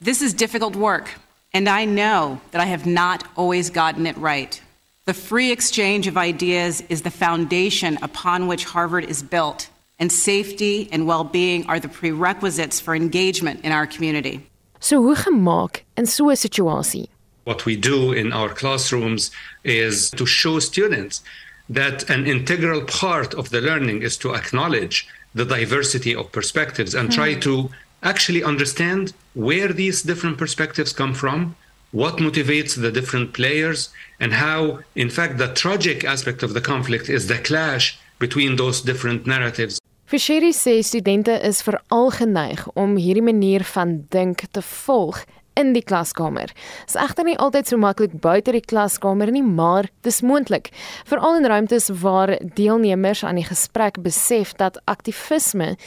[0.01, 1.15] This is difficult work,
[1.53, 4.61] and I know that I have not always gotten it right.
[5.05, 10.89] The free exchange of ideas is the foundation upon which Harvard is built, and safety
[10.91, 14.49] and well being are the prerequisites for engagement in our community.
[14.79, 17.07] So hoe gemaak in so 'n situasie?
[17.43, 19.29] What we do in our classrooms
[19.63, 21.21] is to show students
[21.69, 27.11] that an integral part of the learning is to acknowledge the diversity of perspectives and
[27.11, 27.41] try hmm.
[27.41, 27.69] to
[28.01, 31.55] actually understand where these different perspectives come from,
[31.95, 37.07] what motivates the different players, and how, in fact, the tragic aspect of the conflict
[37.07, 39.79] is the clash between those different narratives.
[40.05, 45.23] Fishery sê studente is veral geneig om hierdie manier van dink te volg
[45.55, 46.51] in die klaskamer.
[46.83, 50.73] Dit is egter nie altyd so maklik buite die klaskamer nie, maar dis moontlik.
[51.07, 55.77] Veral in ruimtes waar deelnemers aan die gesprek besef dat aktivisme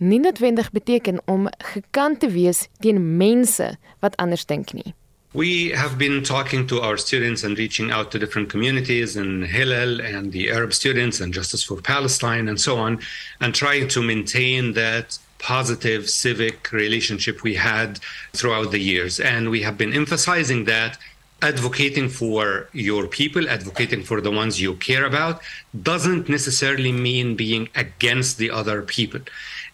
[0.00, 4.96] nie noodwendig beteken om gekant te wees teen mense wat anders dink nie.
[5.34, 10.00] We have been talking to our students and reaching out to different communities in Hillel
[10.00, 13.00] and the Arab students and Justice for Palestine and so on,
[13.38, 18.00] and trying to maintain that positive civic relationship we had
[18.32, 19.20] throughout the years.
[19.20, 20.96] And we have been emphasizing that
[21.42, 25.42] advocating for your people, advocating for the ones you care about,
[25.82, 29.20] doesn't necessarily mean being against the other people.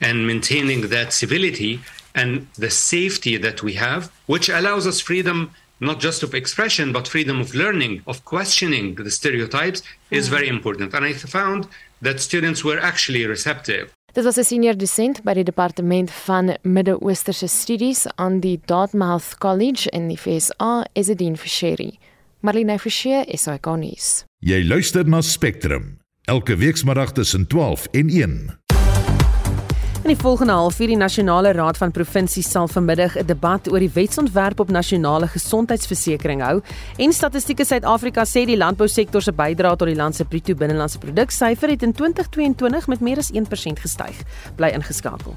[0.01, 1.81] And maintaining that civility
[2.15, 5.51] and the safety that we have, which allows us freedom
[5.81, 10.95] not just of expression, but freedom of learning, of questioning the stereotypes, is very important.
[10.95, 11.67] And I found
[12.01, 13.93] that students were actually receptive.
[14.15, 19.91] Dit was 'n senior dosent by die departement van Midde-Oosterse Studies aan die Dartmouth College
[19.91, 21.99] in die VSA, Ezedine Fishery.
[22.41, 24.25] Marlene Fischer, SAK nuus.
[24.39, 28.64] Jy luister na Spectrum elke weekmiddag tussen 12 en 1.
[30.05, 33.91] In die volgende halfuur die Nasionale Raad van Provinsies sal vanmiddag 'n debat oor die
[33.95, 36.61] wetsontwerp op nasionale gesondheidsversekering hou
[36.97, 41.31] en Statistieke Suid-Afrika sê die landbousektor se bydrae tot die land se bruto binnelandse produk
[41.31, 44.15] syfer het in 2022 met meer as 1% gestyg.
[44.57, 45.35] Bly ingeskakel.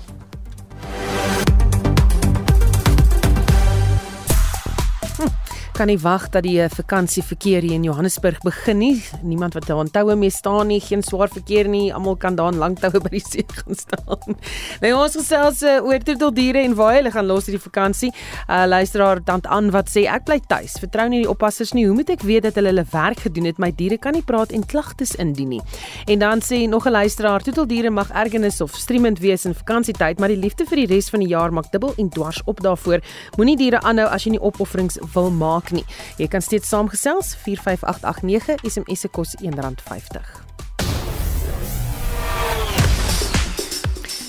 [5.18, 8.96] Hm kan nie wag dat die vakansieverkeer hier in Johannesburg begin nie.
[9.22, 11.92] Niemand wat daar aan toue mee staan nie, geen swaar verkeer nie.
[11.94, 14.38] Almal kan daar aan lang toue by die see gaan staan.
[14.82, 18.10] Nou ons gesels uh, oor troeteldiere en waar hulle gaan los hierdie vakansie.
[18.48, 20.80] Uh luisteraar tant aan wat sê ek bly tuis.
[20.82, 21.86] Vertrou nie die oppassers nie.
[21.86, 23.62] Hoe moet ek weet dat hulle hulle werk gedoen het?
[23.62, 25.62] My diere kan nie praat en klagtes indien nie.
[26.10, 30.34] En dan sê nog 'n luisteraar, troeteldiere mag ergernis of streamend wees in vakansietyd, maar
[30.34, 33.00] die liefde vir die res van die jaar maak dubbel en dwars op daarvoor.
[33.38, 35.86] Moenie diere aanhou as jy nie opofferings wil maak maak nie.
[36.18, 40.46] Jy kan steeds saamgesels 45889 SMS se kos R1.50.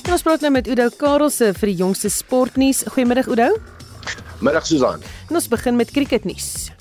[0.09, 2.85] Ons praat nou met Udo Karelse vir die jongste sportnuus.
[2.89, 3.51] Goeiemiddag Udo.
[4.41, 5.03] Middag Susan.
[5.29, 6.78] Ons begin met cricketnuus.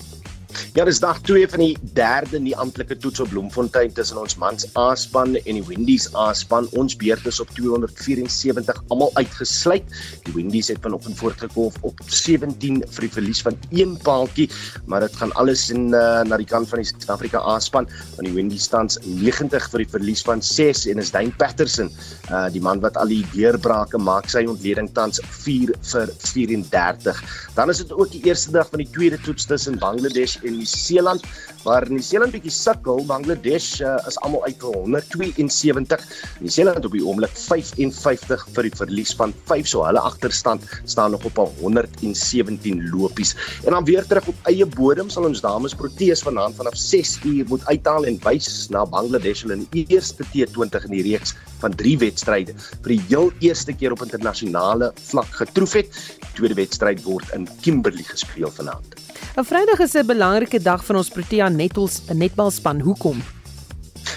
[0.48, 4.64] Ja, dis dag 2 van die derde nie amptelike toets op Bloemfontein tussen ons mans
[4.80, 6.68] A-span en die Windies A-span.
[6.78, 9.84] Ons beurt is op 274 almal uitgesluit.
[10.24, 14.48] Die Windies het vanoggend voortgekom op 17 vir die verlies van een paaltjie,
[14.88, 17.90] maar dit gaan alles in uh, na die kant van die Suid-Afrika A-span.
[18.16, 21.92] Van die Windies tans 90 vir die verlies van 6 en is Dane Patterson,
[22.30, 27.22] uh, die man wat al die deurbrake maak, sy ontleding tans 4 vir 34.
[27.58, 31.24] Dan is dit ook die eerste dag van die tweede toets tussen Bangladesh en Nieu-Seeland
[31.64, 33.02] waar Nieu-Seeland bietjie sukkel.
[33.08, 36.04] Bangladesh uh, is almal uit vir 172.
[36.40, 41.26] Nieu-Seeland op die oomblik 55 vir die verlies van 5, so hulle agterstand staan nog
[41.28, 43.34] op 117 lopies.
[43.64, 47.44] En dan weer terug op eie bodem sal ons dames Proteas vanaand vanaf 6 uur
[47.50, 51.74] moet uithaal en wys na Bangladesh hulle in die eerste T20 in die reeks van
[51.74, 56.00] 3 wedstryde vir die heel eerste keer op internasionale vlak getroof het.
[56.38, 59.07] Tweede wedstryd word in Kimberley gespeel vanaand.
[59.36, 62.80] Nou Vrydag is 'n belangrike dag vir ons Protea Nettles, 'n netbalspan.
[62.80, 63.22] Hoekom?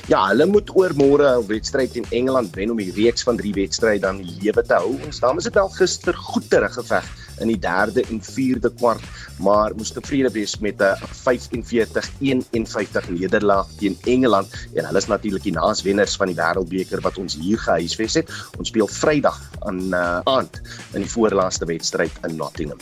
[0.07, 3.53] Ja, hulle moet oor môre 'n wedstryd teen Engeland wen om die reeks van 3
[3.53, 4.97] wedstryde die lewe te hou.
[5.05, 7.05] Ons dames het al gister goed teruggeveg
[7.39, 9.03] in die derde en vierde kwart,
[9.39, 15.57] maar moes tevrede wees met 'n 45-51 nederlaag teen Engeland en hulle is natuurlik die
[15.57, 18.29] naaswenners van die Wêreldbeker wat ons hier gehuisves het.
[18.57, 20.61] Ons speel Vrydag aan uh, aand
[20.93, 22.79] in die voorlaaste wedstryd in Nottingham.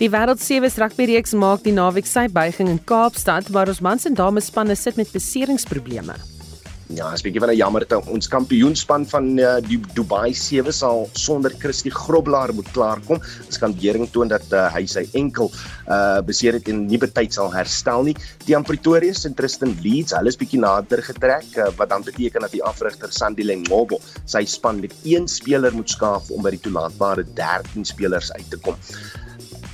[0.00, 4.08] Die Wêreld Sewe Rugby reeks maak die naweek sy buiging in Kaapstad waar ons mans
[4.08, 6.16] en dames spanne sit met beseringsprobleme.
[6.92, 7.96] Ja, is 'n bietjie van 'n jammerte.
[8.06, 13.20] Ons kampioenspan van uh, die Dubai 7 sal sonder Christie Groblaar moet klaarkom.
[13.48, 15.50] Dit kan bering toon dat uh, hy sy enkel
[15.88, 18.16] uh beseer het en nie betyd sal herstel nie.
[18.44, 22.52] Die Pretoria se Tristan Leeds, hulle is bietjie nader getrek uh, wat dan beteken dat
[22.52, 27.24] die afrigter Sandile Ngobo sy span met een speler moet skaaf om by die toelaatbare
[27.34, 28.76] 13 spelers uit te kom.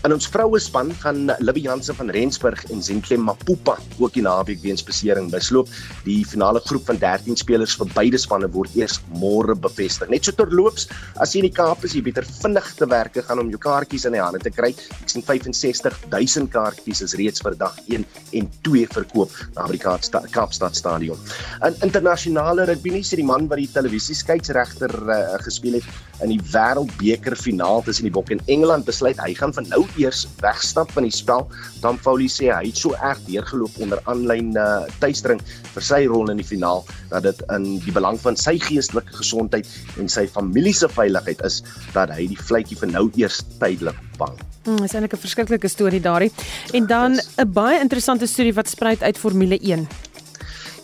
[0.07, 4.61] In ons vroue span gaan Libby Jansen van Rensburg en Zentle Mapupa ook die naweek
[4.63, 5.67] weens besering besloop.
[6.05, 10.07] Die finale groep van 13 spelers vir beide spanne word eers môre bevestig.
[10.13, 10.87] Net so terloops,
[11.19, 14.07] as jy in die Kaap is, jy beter vinnig te werke gaan om jou kaartjies
[14.07, 14.71] in die hande te kry.
[15.03, 18.07] Ek sien 65000 kaartjies is reeds vir dag 1
[18.39, 21.19] en 2 verkoop na die Kaapstad Stadion.
[21.67, 26.37] In internasionale rugby nie sê die man wat die televisie skeieregter uh, gespeel het in
[26.37, 30.92] die Wêreldbeker finaal tussen die Bokke en Engeland besluit hy gaan van nou eers wegstap
[30.92, 31.46] van die spel.
[31.83, 35.40] Dan Paulie sê hy het so erg deurgeloop onder aanlyn uh, tuistering
[35.74, 39.68] vir sy rol in die finaal dat dit in die belang van sy geestelike gesondheid
[39.98, 41.62] en sy familie se veiligheid is
[41.94, 44.35] dat hy die vletjie vir nou eers tydelik bang.
[44.66, 46.31] Hmm, is eintlik 'n verskriklike storie daarin.
[46.72, 49.88] En dan 'n baie interessante storie wat spruit uit Formule 1.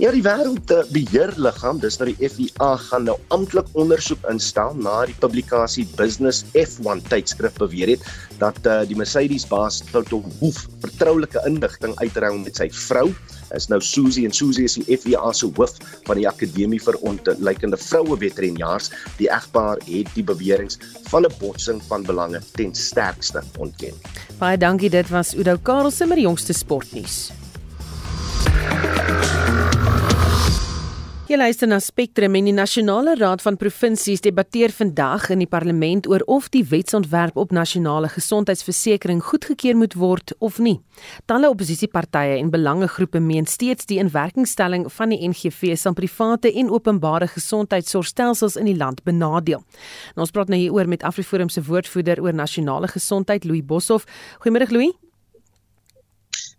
[0.02, 5.84] Ja, die wêreldbeheerliggaam, dis nou die FIA gaan nou amptelik ondersoek instel na die publikasie
[5.94, 8.08] Business F1 tydskrif beweer het
[8.40, 13.12] dat uh, die Mercedes baas Toto Wolff vertroulike inligting uitruil met sy vrou
[13.54, 15.78] is nou Susie en Susie is die FIA se hoof
[16.08, 18.90] van die Akademie vir Ontleikende Vroue Veterinariërs.
[19.20, 20.74] Die egpaar het die beweringe
[21.12, 23.94] van 'n botsing van belange ten sterkste ontken.
[24.42, 27.30] Baie dankie, dit was Udo Karlse met die jongste sportnuus.
[31.24, 36.04] Jy luister na Spectrum en die Nasionale Raad van Provinsies debatteer vandag in die parlement
[36.12, 40.74] oor of die wetsontwerp op nasionale gesondheidsversekering goedgekeur moet word of nie.
[41.24, 47.30] Talle oppositiepartye en belangegroepe meen steeds die inwerkingstelling van die NGV sal private en openbare
[47.32, 49.64] gesondheidsorgstelsels in die land benadeel.
[50.18, 54.04] Nou ons praat nou hieroor met Afriforum se woordvoerder oor nasionale gesondheid, Louis Boshoff.
[54.44, 54.92] Goeiemôre Louis.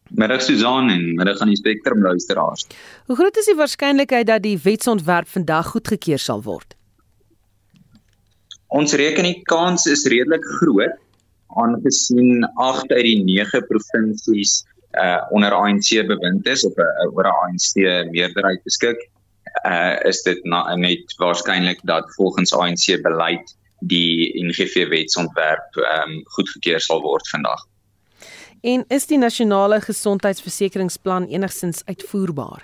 [0.10, 2.68] Middag Susan en middag aan die Spectrum luisteraars.
[3.06, 6.76] Hoe groot is die waarskynlikheid dat die wetsontwerp vandag goedgekeur sal word?
[8.68, 11.02] Ons reken die kans is redelik groot
[11.56, 14.64] aangesien 8 uit die 9 provinsies
[14.96, 17.72] uh onder ANC bewind is of 'n uh, oor 'n ANC
[18.12, 19.00] meerderheid beskik.
[19.66, 26.80] Uh is dit na, net waarskynlik dat volgens ANC beleid die NGV wetsontwerp um goedgekeur
[26.80, 27.62] sal word vandag.
[28.66, 32.64] En is die nasionale gesondheidsversekeringsplan enigstens uitvoerbaar?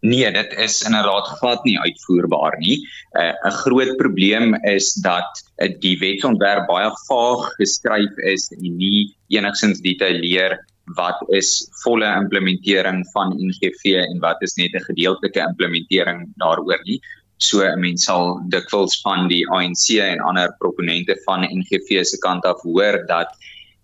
[0.00, 2.80] Nee, dit is inderdaad glad nie uitvoerbaar nie.
[3.12, 5.30] Uh, 'n Groot probleem is dat
[5.62, 10.58] uh, die wetsontwerp baie vaag geskryf is en nie enigstens detailleer
[10.98, 16.98] wat is volle implementering van NGV en wat is net 'n gedeeltelike implementering daaroor nie.
[17.38, 22.44] So 'n mens sal dikwels van die ANC en ander proponente van NGV se kant
[22.44, 23.30] af hoor dat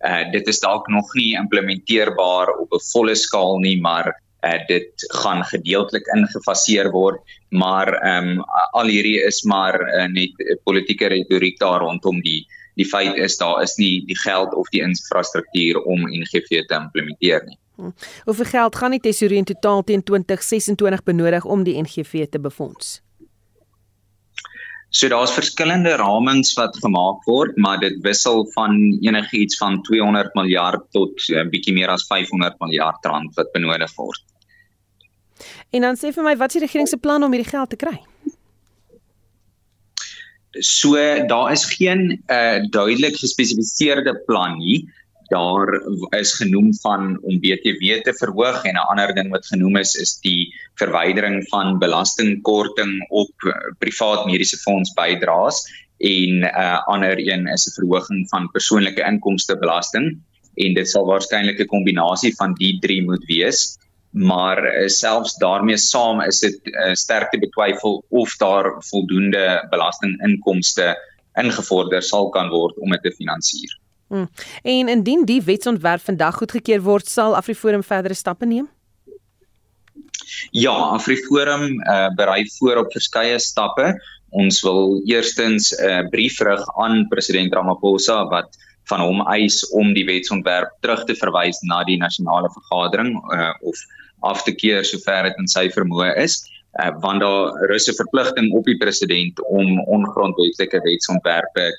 [0.07, 4.13] Uh dit is dalk nog nie implementeerbaar op 'n volle skaal nie, maar
[4.47, 10.33] uh dit gaan gedeeltelik ingefaseer word, maar ehm um, al hierdie is maar uh, net
[10.65, 14.83] politieke retoriek daar rondom die die feit is daar is nie die geld of die
[14.85, 17.59] infrastruktuur om NGV te implementeer nie.
[17.77, 17.91] Hm.
[18.25, 23.01] Hoeveel geld gaan die tesourier in totaal teen 2026 benodig om die NGV te befonds?
[24.97, 30.87] So daar's verskillende ramings wat gemaak word, maar dit wissel van enigiets van 200 miljard
[30.97, 34.23] tot 'n uh, bietjie meer as 500 miljard rand wat benodig word.
[35.71, 37.77] En dan sê vir my, wat is die regering se plan om hierdie geld te
[37.77, 37.99] kry?
[40.65, 40.97] So
[41.29, 44.89] daar is geen uh, duidelik gespesifiseerde plan nie
[45.29, 45.69] daar
[46.19, 50.19] is genoem van om BTW te verhoog en 'n ander ding wat genoem is is
[50.21, 55.63] die verwydering van belastingkorting op uh, privaat mediese fonds bydraes
[55.99, 60.19] en 'n uh, ander een is 'n verhoging van persoonlike inkomste belasting
[60.55, 63.79] en dit sal waarskynlik 'n kombinasie van die drie moet wees
[64.11, 66.61] maar uh, selfs daarmee saam is dit
[66.93, 70.97] sterk te betwyfel of daar voldoende belastinginkomste
[71.41, 73.73] ingevorder sal kan word om dit te finansier.
[74.09, 74.29] Hmm.
[74.63, 78.69] En indien die wetsontwerp vandag goedgekeur word, sal AfriForum verdere stappe neem?
[80.51, 83.95] Ja, AfriForum uh, berei voor op verskeie stappe.
[84.31, 88.57] Ons wil eerstens 'n uh, brief rig aan president Ramaphosa wat
[88.91, 93.79] van hom eis om die wetsontwerp terug te verwys na die nasionale vergadering uh, of
[94.23, 96.45] af te keer sover dit in sy vermoë is.
[96.79, 101.73] Uh, want daar rus 'n verpligting op die president om ongrondwetlike wetsontwerpe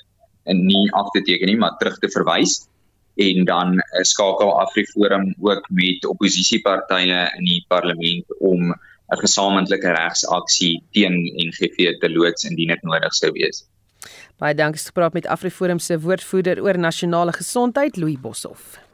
[0.54, 2.68] nie af te teken nie, maar terug te verwys
[3.18, 8.70] en dan uh, skakel AfriForum ook met oppositiepartye in die parlement om
[9.08, 11.14] 'n gesamentlike regsaksie teen
[11.46, 13.64] NGV te loods indien dit nodig sou wees.
[14.38, 18.87] Baie dankie gepraat met Afriforum se woordvoerder oor nasionale gesondheid Louis Boshoff.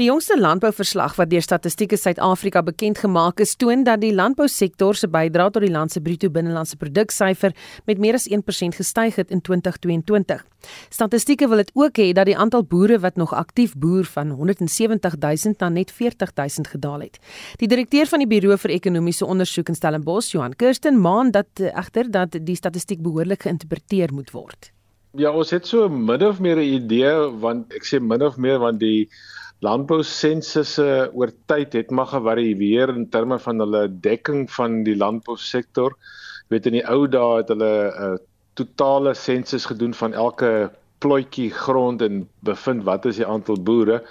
[0.00, 5.08] Die jongste landbouverslag wat deur Statistiek Suid-Afrika bekend gemaak is, toon dat die landbousektor se
[5.12, 7.52] bydrae tot die land se bruto binnelandse produksyfer
[7.84, 10.40] met meer as 1% gestyg het in 2022.
[10.88, 15.18] Statistieke wil dit ook hê dat die aantal boere wat nog aktief boer van 170
[15.20, 17.20] 000 na net 40 000 gedaal het.
[17.60, 22.08] Die direkteur van die Buro vir Ekonomiese Ondersoek in Stellenbosch, Johan Kirsten, maan dat egter
[22.08, 24.72] dat die statistiek behoorlik geïnterpreteer moet word.
[25.20, 27.12] Ja, ons het so min of meer 'n idee
[27.44, 29.10] want ek sê min of meer want die
[29.62, 35.94] landbou sensusse oor tyd het maar gevarieer in terme van hulle dekking van die landbousektor.
[36.48, 38.20] Jy weet in die ou dae het hulle 'n uh,
[38.58, 44.02] totale sensus gedoen van elke plotjie grond en bevind wat is die aantal boere.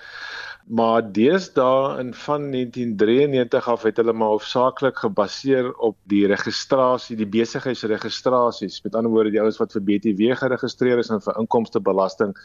[0.71, 7.27] Maar deesdae in van 1993 af het hulle maar hoofsaaklik gebaseer op die registrasie, die
[7.27, 8.81] besigheidsregistrasies.
[8.83, 12.35] Met ander woorde die ouens wat vir BTW geregistreer is en vir inkomstebelasting.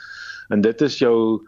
[0.49, 1.47] En dit is jou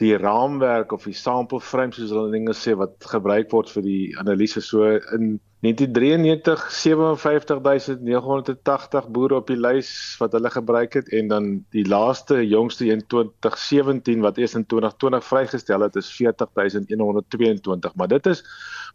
[0.00, 4.02] die raamwerk of die sample frame soos hulle dinge sê wat gebruik word vir die
[4.20, 4.60] analise.
[4.60, 4.84] So
[5.16, 12.42] in 1993 75980 boere op die lys wat hulle gebruik het en dan die laaste
[12.44, 18.44] jongste in 2017 wat eers in 2020 vrygestel het is 40122 maar dit is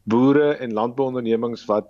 [0.04, 1.90] boere en landbouondernemings wat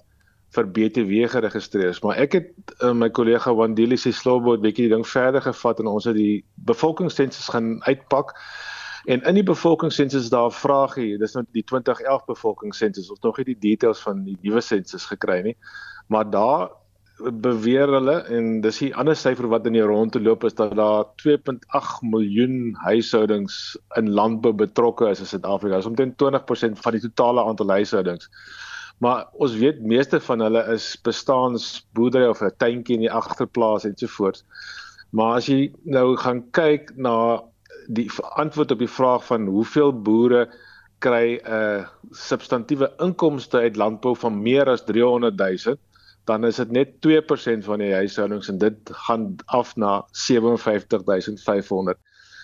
[0.55, 2.01] vir BTW geregistreer is.
[2.03, 5.91] Maar ek het uh, my kollega Wandile se slowboard bietjie die ding verder gevat en
[5.91, 8.35] ons het die bevolkingssensus gaan uitpak
[9.05, 13.45] En in die bevolkingssensus daar 'n vraagie, dis nou die 2011 bevolkingssensus of nog nie
[13.45, 15.57] die details van die nuwe sensus gekry nie.
[16.07, 16.69] Maar daar
[17.21, 20.75] beweer hulle en dis 'n ander syfer wat in die rond te loop is dat
[20.75, 25.75] daar 2.8 miljoen huishoudings in landbou betrokke is in Suid-Afrika.
[25.75, 28.29] Dis omtrent 20% van die totale aantal huishoudings
[29.01, 33.97] maar ons weet meeste van hulle is bestaansboerdery of 'n tuintjie in die agterplaas en
[33.97, 34.43] so voort.
[35.09, 37.41] Maar as jy nou gaan kyk na
[37.97, 38.07] die
[38.39, 40.45] antwoord op die vraag van hoeveel boere
[41.01, 45.77] kry 'n uh, substantiëre inkomste uit landbou van meer as 300 000
[46.29, 51.97] dan is dit net 2% van die huishoudings en dit gaan af na 57500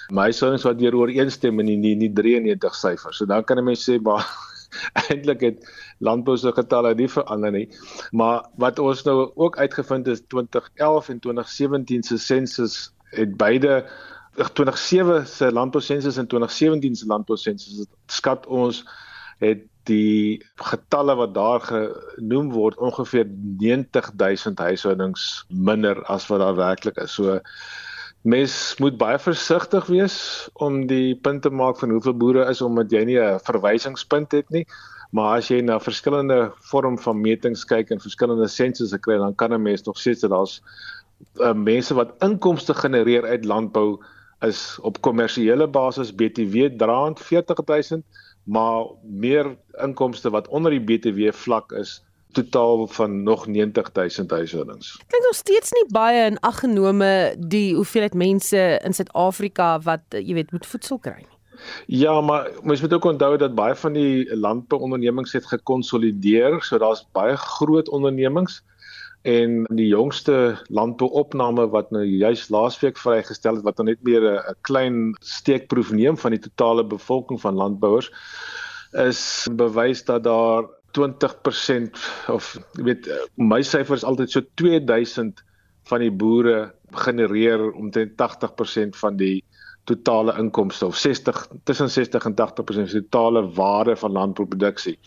[0.10, 3.64] my huishoudings wat deur ooreenstem in die, die, die 93 syfer so dan kan 'n
[3.64, 4.26] mens sê maar
[5.10, 5.68] eintlik het
[6.04, 7.68] landbou se getalle nie verander nie.
[8.12, 12.78] Maar wat ons nou ook uitgevind is 2011 en 2017 se sensus
[13.16, 13.86] het beide
[14.38, 18.84] 2007 se landbousensus en 2017 se landbousensus skat ons
[19.42, 23.28] het die getalle wat daar genoem word ongeveer
[23.62, 27.16] 90000 huishoudings minder as wat daar werklik is.
[27.16, 27.40] So
[28.28, 30.18] mens moet baie versigtig wees
[30.54, 34.50] om die punt te maak van hoeveel boere is omdat jy nie 'n verwysingspunt het
[34.50, 34.66] nie.
[35.12, 39.54] Maar as jy na verskillende vorm van metings kyk en verskillende sensusse kry, dan kan
[39.54, 40.62] 'n mens nog sê dat daar's
[41.40, 44.00] uh, mense wat inkomste genereer uit landbou
[44.46, 48.04] is op kommersiële basis BTW draand 40000
[48.48, 55.00] maar meer inkomste wat onder die BTW vlak is totaal van nog 90000 huishoudings.
[55.08, 60.34] Klink nog steeds nie baie in ag genome die hoeveelheid mense in Suid-Afrika wat jy
[60.38, 61.36] weet moet voedsel kry nie.
[61.86, 67.08] Ja, maar mens moet ook onthou dat baie van die landbouondernemings het gekonsolideer, so daar's
[67.12, 68.62] baie groot ondernemings
[69.28, 74.56] en die jongste landbouopname wat nou juis laasweek vrygestel het wat nou net meer 'n
[74.62, 78.12] klein steekproef neem van die totale bevolking van landbouers
[78.94, 80.64] is bewys dat daar
[80.96, 85.44] 20% of jy weet my syfer is altyd so 2000
[85.90, 89.44] van die boere genereer omtrent 80% van die
[89.88, 94.98] totale inkomste of 60 tussen 60 en 80% van die totale waarde van landbouproduksie.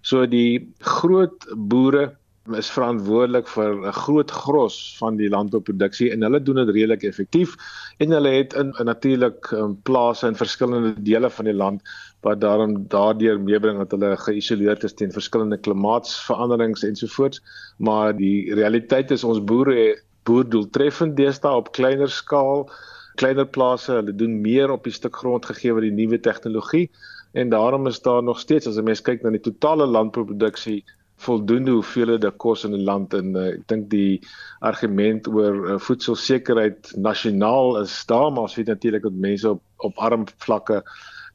[0.00, 2.17] So die groot boere
[2.56, 7.56] is verantwoordelik vir 'n groot gros van die landbouproduksie en hulle doen dit redelik effektief
[7.98, 11.82] en hulle het in, in natuurlik um, plase in verskillende dele van die land
[12.20, 17.42] wat daarom daardeur meebring dat hulle geïsoleerd is teen verskillende klimaatsveranderings ensovoorts
[17.76, 22.68] maar die realiteit is ons boere boer doeltreffend deesdae op kleiner skaal
[23.16, 26.88] kleiner plase hulle doen meer op die stuk grond gegee word die nuwe tegnologie
[27.32, 30.84] en daarom is daar nog steeds as 'n mens kyk na die totale landbouproduksie
[31.18, 34.20] voldoende hoeveelhede kos in die land en uh, ek dink die
[34.64, 39.98] argument oor uh, voedselsekerheid nasionaal is daar maar ons weet natuurlik dat mense op op
[40.02, 40.82] arm vlakke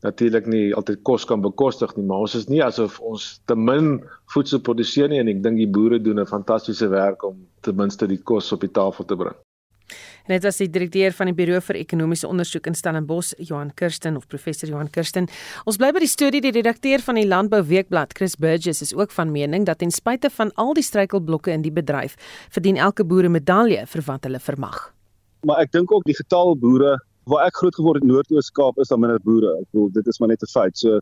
[0.03, 3.95] natuurlik nie altyd kos kan bekostig nie maar ons is nie asof ons te min
[4.35, 8.07] voedsel produseer nie en ek dink die boere doen 'n fantastiese werk om ten minste
[8.07, 9.35] die kos op die tafel te bring.
[10.23, 14.15] En dit was die direkteur van die Buro vir Ekonomiese Ondersoek in Stellenbosch, Johan Kirsten
[14.15, 15.27] of professor Johan Kirsten.
[15.67, 19.11] Ons bly by die studie die redakteur van die Landbou Weekblad, Chris Burgess, is ook
[19.11, 22.15] van mening dat ten spyte van al die struikelblokke in die bedryf,
[22.55, 24.93] verdien elke boer 'n medalje vir wat hulle vermag.
[25.43, 26.97] Maar ek dink ook die getal boere
[27.27, 29.59] waar ek groot geword het in Noord-Oos-Kaap is daar minder boere.
[29.59, 30.77] Ek bedoel dit is maar net 'n feit.
[30.77, 30.99] So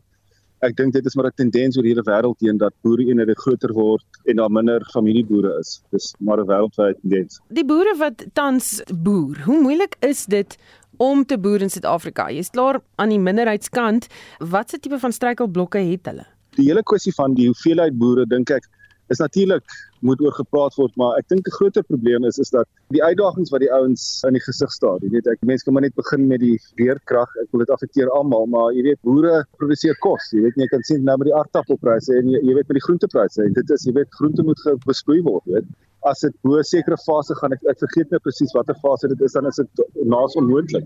[0.66, 3.72] ek dink dit is maar 'n tendens oor die hele wêreld heen dat boere-eenhede groter
[3.74, 5.82] word en daar minder familieboere is.
[5.90, 7.40] Dis maar 'n wêreldwye tendens.
[7.48, 10.56] Die boere wat tans boer, hoe moeilik is dit
[10.96, 12.30] om te boer in Suid-Afrika?
[12.30, 14.06] Jy's klaar aan die minderheidskant.
[14.38, 16.26] Watse tipe van struikelblokke het hulle?
[16.56, 18.68] Die hele kwessie van die hoeveelheid boere dink ek
[19.08, 19.64] is natuurlik
[20.02, 23.50] moet oor gepraat word, maar ek dink 'n groter probleem is is dat die uitdagings
[23.50, 24.98] wat die ouens in die gesig staar.
[25.02, 27.30] Jy weet, ek mense kan maar net begin met die weerkrag.
[27.42, 30.30] Ek wil dit affekteer almal, maar jy weet, boere produseer kos.
[30.32, 32.86] Jy weet, jy kan sien nou met die aardappelpryse en jy, jy weet met die
[32.88, 35.66] groentepryse en dit is jy weet, groente moet besproei word, weet
[36.10, 39.36] as dit bo sekere fase gaan ek ek vergeet net presies watter fase dit is
[39.36, 39.82] dan is dit
[40.14, 40.84] naas onmoontlik.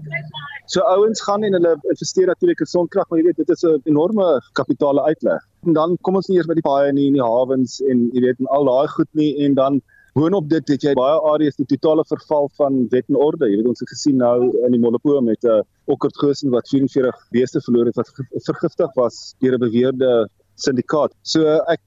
[0.73, 3.81] So ouens gaan en hulle investeer natuurlik in sonkrag, maar jy weet dit is 'n
[3.93, 5.43] enorme kapitale uitleg.
[5.67, 8.21] En dan kom ons nie eers by die paaie nie en die hawens en jy
[8.27, 9.81] weet en al daai goed nie en dan
[10.17, 13.49] boonop dit het jy baie areas die totale verval van wet en orde.
[13.51, 17.29] Jy weet ons het gesien nou in die Molopo met 'n uh, Okkertgosen wat 44
[17.31, 18.11] beeste verloor het wat
[18.49, 21.13] vergiftig was deur 'n beweerde syndikaat.
[21.23, 21.81] So ek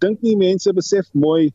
[0.00, 1.52] dink nie mense besef mooi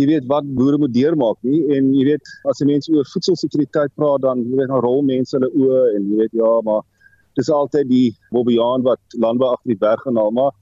[0.00, 3.94] jy weet wat boere moet deurmaak nie en jy weet as jy mense oor voedselsekuriteit
[4.00, 6.82] praat dan jy weet dan rol mense hulle oë en jy weet ja maar
[7.38, 10.52] dis altyd die Bobbejaan wat landbou agter die berg gaan haal maar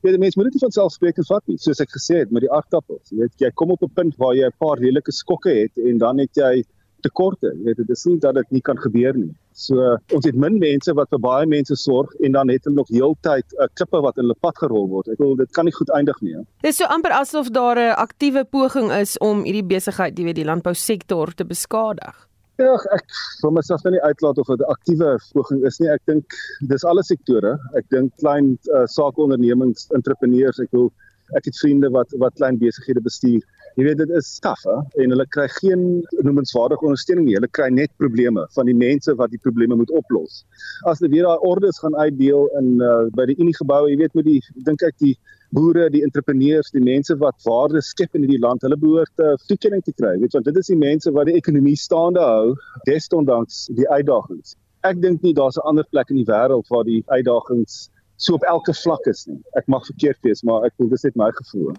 [0.00, 1.58] jy weet mense moet dit van selfsprekend vat nie.
[1.60, 4.34] Soos ek gesê het met die aardappels jy weet jy kom op 'n punt waar
[4.34, 6.64] jy 'n paar redelike skokke het en dan het jy
[7.02, 7.52] tekorte.
[7.56, 9.32] Jy weet dit is nie dat dit nie kan gebeur nie.
[9.52, 12.88] So ons het min mense wat vir baie mense sorg en dan het hulle nog
[12.88, 15.08] heeltyd 'n uh, klippe wat in hulle pad gerol word.
[15.08, 16.34] Ek wil dit kan nie goed eindig nie.
[16.62, 20.36] Dit is so amper asof daar 'n aktiewe poging is om hierdie besigheid, jy weet,
[20.36, 22.30] die landbousektor te beskadig.
[22.60, 23.06] Ja, ek
[23.40, 25.88] vir myself nou nie uitlaat of dit 'n aktiewe poging is nie.
[25.88, 26.24] Ek dink
[26.68, 27.58] dis alle sektore.
[27.74, 30.92] Ek dink klein uh, sakeondernemings, entrepreneurs, ek wil
[31.38, 33.42] ek het vriende wat wat klein besighede bestuur
[33.78, 35.82] Jy weet dit is hè en hulle kry geen
[36.26, 37.36] noemenswaardige ondersteuning nie.
[37.38, 40.42] Hulle kry net probleme van die mense wat die probleme moet oplos.
[40.90, 44.16] As hulle weer daai ordes gaan uitdeel in uh, by die Unie geboue, jy weet
[44.18, 45.14] met die dink ek die
[45.54, 49.84] boere, die entrepreneurs, die mense wat waarde skep in hierdie land, hulle behoort uh, toekenning
[49.86, 50.16] te kry.
[50.18, 52.56] Weet want dit is die mense wat die ekonomie staande hou
[52.90, 54.58] desondanks die uitdagings.
[54.86, 57.86] Ek dink nie daar's 'n ander plek in die wêreld waar die uitdagings
[58.20, 59.38] so op elke vlak is nie.
[59.58, 61.72] Ek mag verkeerd wees, maar ek voel dis net my gevoel.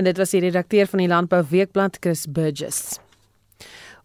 [0.00, 2.96] En dit was die redakteur van die Landbou Weekblad Chris Burgess.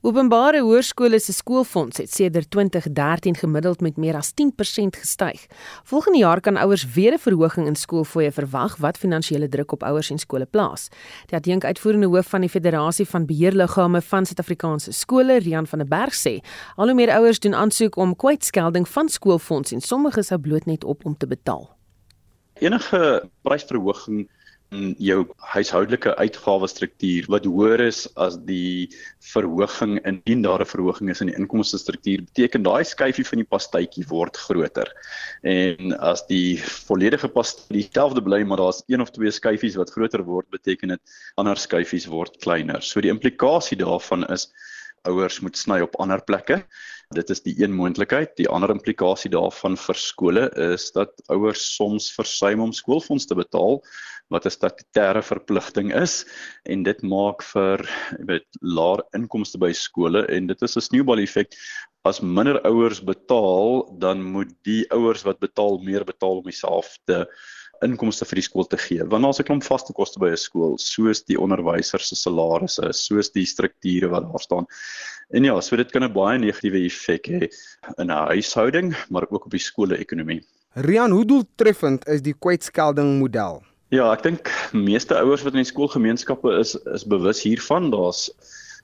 [0.04, 5.46] Openbare hoërskole se skoolfonds het sedert 2013 gemiddeld met meer as 10% gestyg.
[5.88, 10.10] Volgende jaar kan ouers weer 'n verhoging in skoolfooie verwag wat finansiële druk op ouers
[10.10, 10.90] en skole plaas.
[11.26, 15.88] Die adjunk uitvoerende hoof van die Federasie van Beheerliggame van Suid-Afrikaanse skole, Rian van der
[15.88, 16.44] Berg sê,
[16.76, 20.84] al hoe meer ouers doen aansoek om kwytskelding van skoolfonds en sommige sou bloot net
[20.84, 21.78] op om te betaal.
[22.54, 24.30] Enige prysverhoging in
[25.02, 25.20] jou
[25.54, 28.90] huishoudelike uitgawe struktuur wat hoër is as die
[29.34, 33.50] verhoging indien daar 'n verhoging is in die inkomste struktuur beteken daai skyfie van die
[33.56, 34.90] pastytjie word groter.
[35.44, 40.24] En as die volledige pastytjie dieselfde bly maar daar's een of twee skyfies wat groter
[40.24, 41.02] word, beteken dit
[41.36, 42.82] ander skyfies word kleiner.
[42.82, 44.50] So die implikasie daarvan is
[45.10, 46.64] ouers moet sny op ander plekke.
[47.14, 48.36] Dit is die een moontlikheid.
[48.40, 53.82] Die ander implikasie daarvan vir skole is dat ouers soms versuim om skoolfonds te betaal
[54.30, 56.26] wat 'n statutêre verpligting is
[56.66, 57.84] en dit maak vir
[58.28, 61.54] weet laer inkomste by skole en dit is 'n sneeubal effek.
[62.06, 67.28] As minder ouers betaal dan moet die ouers wat betaal meer betaal om dieselfde
[67.84, 69.04] inkomste vir die skool te gee.
[69.04, 73.30] Want daar's 'n klomp vaste koste by 'n skool soos die onderwysers se salarisse soos
[73.32, 74.66] die strukture wat daar staan.
[75.34, 77.50] En ja so dit kan 'n baie negatiewe effek hê
[77.98, 80.42] in 'n huishouding maar ook op die skole ekonomie
[80.74, 83.62] Rian hoe doeltreffend is die kwytskelding model
[83.94, 87.92] Ja, ek dink meeste ouers wat in die skoolgemeenskappe is is bewus hiervan.
[87.94, 88.24] Daar's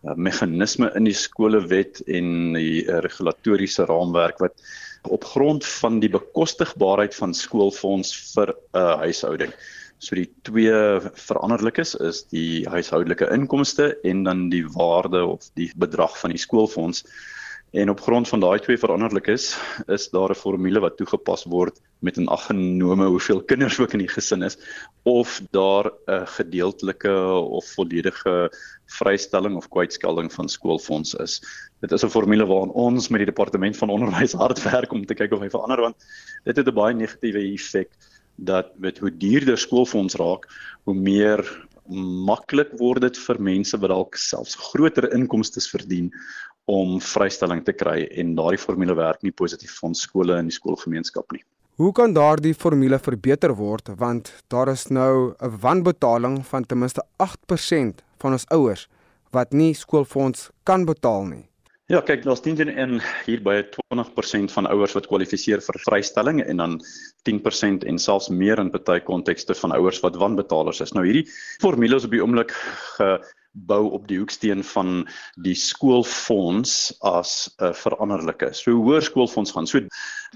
[0.05, 4.61] uh, meganisme in die skolewet en die uh, regulatoriese raamwerk wat
[5.09, 9.55] op grond van die bekostigbaarheid van skoolfonds vir 'n uh, huishouding.
[9.97, 10.77] So die twee
[11.25, 17.01] veranderlikes is die huishoudelike inkomste en dan die waarde of die bedrag van die skoolfonds.
[17.71, 22.17] En op grond van daai twee veranderlikes is daar 'n formule wat toegepas word met
[22.17, 24.57] 'n aggenome hoeveel kinders ook in die gesin is
[25.03, 28.51] of daar 'n gedeeltelike of volledige
[28.85, 31.41] vrystelling of kwytskelding van skoolfonds is.
[31.79, 35.13] Dit is 'n formule waaraan ons met die departement van onderwys hard werk om te
[35.13, 35.95] kyk of hy verander want
[36.43, 37.89] dit het 'n baie negatiewe effek
[38.35, 40.47] dat met hoe duurder skoolfonds raak,
[40.83, 46.11] hoe meer maklik word dit vir mense wat dalk selfs groter inkomste verdien
[46.69, 50.55] om vrystelling te kry en daardie formule werk nie positief vir ons skole en die
[50.55, 51.41] skoolgemeenskap nie.
[51.79, 57.03] Hoe kan daardie formule verbeter word want daar is nou 'n wanbetaling van ten minste
[57.17, 58.87] 8% van ons ouers
[59.31, 61.45] wat nie skoolfonds kan betaal nie.
[61.89, 66.57] Ja, kyk, daar's teen in hier by 20% van ouers wat kwalifiseer vir vrystelling en
[66.57, 66.75] dan
[67.25, 70.93] 10% en selfs meer in baie kontekste van ouers wat wanbetalers is.
[70.93, 71.25] Nou hierdie
[71.61, 72.53] formules op die oomblik
[73.53, 75.07] bou op die hoeksteen van
[75.41, 78.53] die skoolfonds as 'n uh, veranderlike.
[78.53, 79.67] So hoër skoolfonds gaan.
[79.67, 79.81] So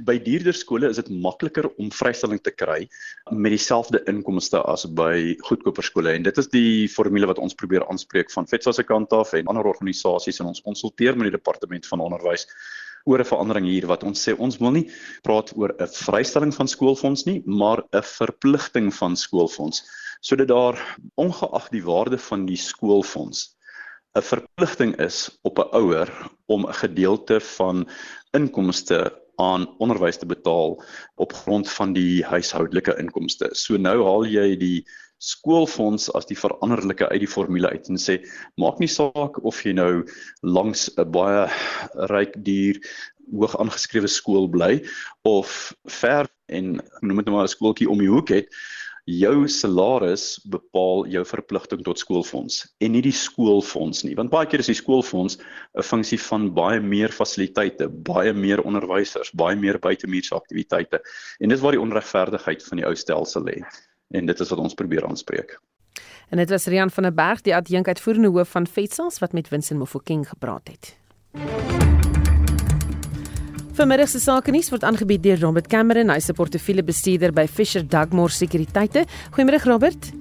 [0.03, 2.89] by duurder skole is dit makliker om vrystelling te kry
[3.31, 7.85] met dieselfde inkomste as by goedkoper skole en dit is die formule wat ons probeer
[7.89, 11.85] aanspreek van FETSA se kant af en ander organisasies en ons konsulteer met die departement
[11.85, 12.47] van onderwys
[13.05, 14.85] oor 'n verandering hier wat ons sê ons wil nie
[15.27, 19.83] praat oor 'n vrystelling van skoolfonds nie, maar 'n verpligting van skoolfonds
[20.23, 20.79] sodat daar
[21.19, 23.51] ongeag die waarde van die skoolfonds
[24.15, 26.09] 'n verpligting is op 'n ouer
[26.45, 27.89] om 'n gedeelte van
[28.31, 28.99] inkomste
[29.35, 30.83] aan onderwys te betaal
[31.15, 33.49] op grond van die huishoudelike inkomste.
[33.51, 34.85] So nou haal jy die
[35.17, 38.19] skoolfonds as die veranderlike uit die formule uit en sê
[38.59, 40.05] maak nie saak of jy nou
[40.41, 41.49] langs 'n baie
[42.11, 42.79] ryk duur
[43.31, 44.83] hoog aangeskrewe skool bly
[45.23, 48.47] of ver en noem dit nou maar 'n skooltjie om die hoek het
[49.09, 54.63] jou salaris bepaal jou verpligting tot skoolfonds en nie die skoolfonds nie want baie keer
[54.63, 55.37] is die skoolfonds
[55.75, 61.01] 'n funksie van baie meer fasiliteite, baie meer onderwysers, baie meer buitemuurse aktiwiteite
[61.39, 63.59] en dis waar die onregverdigheid van die ou stelsel lê
[64.13, 65.59] en dit is wat ons probeer aanspreek.
[66.29, 69.49] En dit was Rian van der Berg, die adjunk uitvoerende hoof van FETSAS wat met
[69.49, 71.92] Winston Mofokeng gepraat het.
[73.73, 78.29] Vermiddag se sake nuus word aangebied deur Robert Cameron, hy se portefeuljebestuurder by Fisher Dugmore
[78.29, 79.07] Sekuriteite.
[79.33, 80.11] Goeiemôre Robert.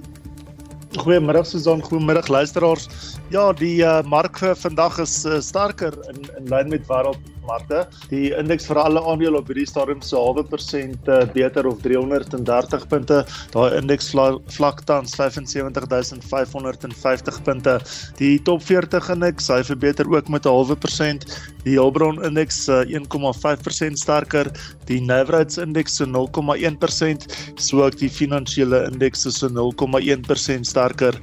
[0.96, 2.88] Goeiemôre Susan, goeiemôre luisteraars.
[3.34, 7.86] Ja, die uh, mark vir vandag is uh, sterker in in lyn met wêreld markte.
[8.10, 13.24] Die indeks vir alle aandele op hierdie stadium so halwe persent beter of 330 punte.
[13.54, 14.14] Daai indeks
[14.56, 17.78] vlak tans 75550 punte.
[18.18, 21.24] Die top 40 indeks hy verbeter ook met 'n halwe persent.
[21.64, 24.50] Die Hulbron indeks uh, 1,5% sterker.
[24.88, 27.26] Die Navrats indeks so 0,1%,
[27.56, 31.18] so ook die finansiële indeks so 0,1% sterker.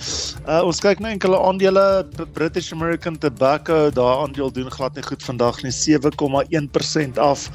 [0.47, 1.83] Uh, ons kyk na enkele aandele,
[2.33, 5.71] British American Tobacco, daai aandeel doen glad nie goed vandag nie.
[6.09, 7.49] 7,1% af.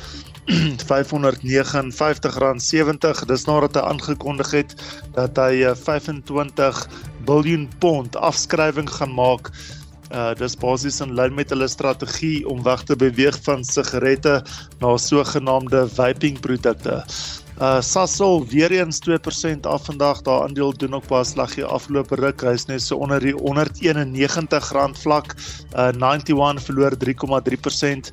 [0.89, 4.71] R559.70 dis nadat hy aangekondig het
[5.17, 6.83] dat hy 25
[7.27, 9.51] miljard pond afskrywing gaan maak.
[10.13, 14.45] Uh dis basies in lyn met hulle strategie om weg te beweeg van sigarette
[14.85, 17.05] na sogenaamde vaping produkte.
[17.55, 20.23] Uh Sasol weer eens 2% af vandag.
[20.23, 22.41] Daar aandeel doen ook pas slaggie afgelope ruk.
[22.43, 25.35] Hy's net so onder die 191 rand vlak.
[25.77, 28.11] Uh 91 verloor 3,3%.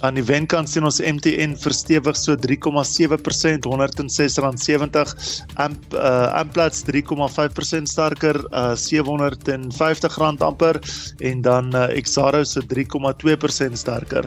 [0.00, 5.14] Aan die wenkant sien ons MTN verstewig so 3,7% 106 rand 70.
[5.54, 10.80] Amp uh Amplats 3,5% sterker uh 750 rand amper
[11.18, 14.26] en dan uh Exaro so 3,2% sterker.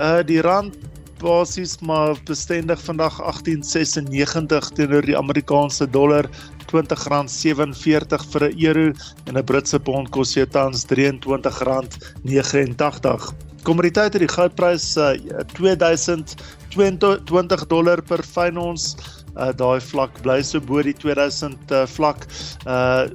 [0.00, 0.76] Uh die rand
[1.20, 6.28] basies maar bestendig vandag 1896 teenoor die Amerikaanse dollar
[6.70, 8.86] R20.47 vir 'n euro
[9.26, 13.34] en 'n Britse pond kos jy tans R23.89.
[13.62, 15.14] Kommoditeite die goudprys uh,
[15.52, 18.96] 2020 dollar per fyn ons
[19.36, 22.26] uh, daai vlak bly so bo die 2000 uh, vlak.
[22.66, 23.06] Uh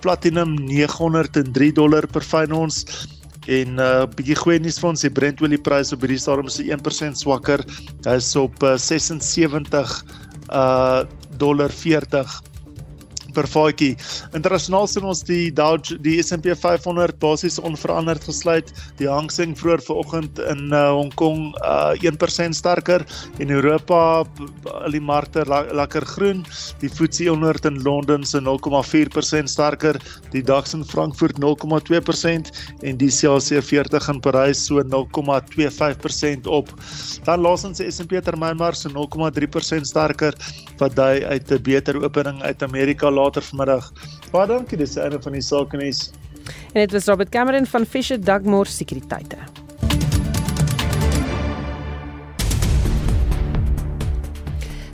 [0.00, 2.84] platinum 903 dollar per fyn ons
[3.46, 6.58] En 'n uh, bietjie goeie nuus vir ons, die Brent oliepryse op hierdie stadium is
[6.58, 7.62] 1% swakker.
[8.04, 10.04] Hy is op uh, 76
[10.48, 11.04] uh
[11.38, 12.26] dollar 40
[13.34, 13.96] per vaatjie.
[14.36, 18.72] Internasionaal sien ons die Dow die S&P 500 basies onveranderd gesluit.
[18.98, 23.04] Die Hang Seng vroeër vanoggend in uh, Hong Kong uh, 1% sterker
[23.38, 24.24] en Europa
[24.82, 26.44] al die markte lekker groen.
[26.82, 29.98] Die FTSE 100 in Londen se 0,4% sterker,
[30.32, 32.52] die DAX in Frankfurt 0,2%
[32.82, 36.72] en die CAC 40 in Parys so 0,25% op.
[37.26, 40.36] Dan laasens die S&P termynmark so 0,3% sterker
[40.78, 43.92] wat dui uit 'n beter opening uit Amerika later vanmiddag.
[44.32, 46.08] Baie dankie, dis een van die sake nuus.
[46.72, 49.67] En dit was Robert Cameron van Fisher Dugmore Sekuriteite.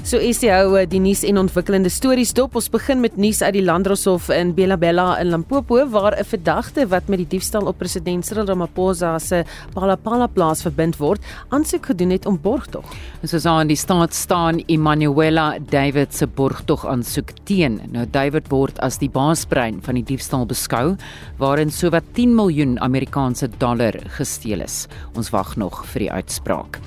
[0.04, 2.58] So Essie hou eh, die nuus en ontwikkelende stories dop.
[2.60, 7.08] Ons begin met nuus uit die Landdroshof in Belabella in Limpopo waar 'n verdagte wat
[7.08, 12.26] met die diefstal op president Cyril Ramaphosa se Palapala plaas verbind word, aansoek gedoen het
[12.26, 12.84] om borgtog.
[13.24, 17.80] Soos aan die staat staan Emanuela David se borgtog aansoek teen.
[17.90, 20.96] Nou David word as die baasbrein van die diefstal beskou
[21.38, 24.86] waarin sowat 10 miljoen Amerikaanse dollar gesteel is.
[25.14, 26.78] Ons wag nog vir die uitspraak.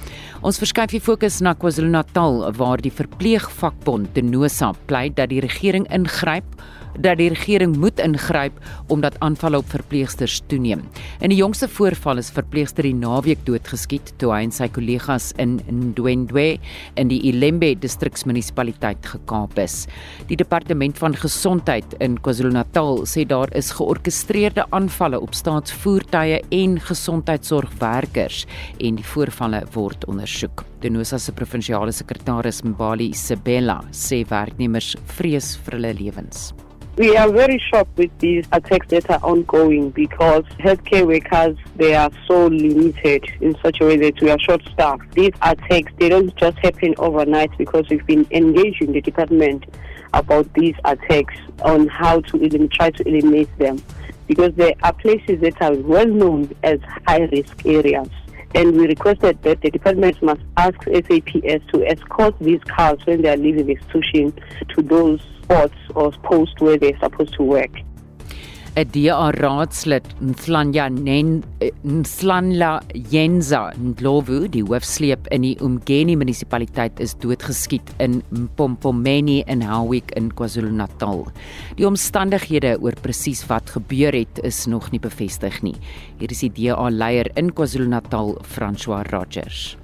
[0.45, 6.45] Ons verskuif die fokus na KwaZulu-Natal waar die verpleegvakbond Denosa pleit dat die regering ingryp
[7.01, 8.57] dat die regering moet ingryp
[8.93, 10.83] omdat aanvalle op verpleegsters toeneem.
[11.21, 15.57] In die jongste voorval is verpleegster die naweek doodgeskiet toe hy en sy kollegas in
[15.67, 16.47] Ndwendwe
[16.97, 19.85] in die Ilembe distriksmunisipaliteit gekaap is.
[20.31, 28.45] Die departement van gesondheid in KwaZulu-Natal sê daar is georkestreerde aanvalle op staatsvoertuie en gesondheidsorgwerkers
[28.81, 30.63] en die voorvalle word ondersoek.
[30.81, 36.53] Denosa se provinsiale sekretaris Mbali Sibela sê werknemers vrees vir hulle lewens.
[36.97, 42.09] We are very shocked with these attacks that are ongoing because healthcare workers they are
[42.27, 45.11] so limited in such a way that we are short staffed.
[45.13, 49.65] These attacks they don't just happen overnight because we've been engaging the department
[50.13, 53.81] about these attacks on how to even try to eliminate them
[54.25, 58.09] because there are places that are well known as high risk areas.
[58.55, 63.29] And we requested that the department must ask SAPS to escort these cars when they
[63.29, 64.33] are leaving the institution
[64.69, 67.71] to those spots or posts where they're supposed to work.
[68.77, 71.43] 'n DA raadslid Nslanja Nen
[71.83, 80.13] Nslanla Yenza Ndlovu, die hoofsleep in die Umgeni munisipaliteit is doodgeskiet in Mpompomeni in Howick
[80.15, 81.25] in KwaZulu-Natal.
[81.79, 85.75] Die omstandighede oor presies wat gebeur het is nog nie bevestig nie.
[86.21, 89.75] Hier is die DA leier in KwaZulu-Natal, François Rogers.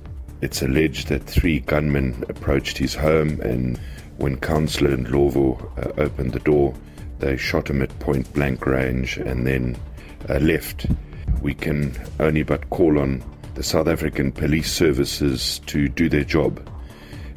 [0.42, 3.80] It's alleged that three gunmen approached his home and
[4.18, 6.76] when Councillor Ndlovu uh, opened the door
[7.24, 9.78] They shot him at point blank range and then
[10.28, 10.88] uh, left.
[11.42, 13.24] We can only but call on
[13.56, 16.60] the South African police services to do their job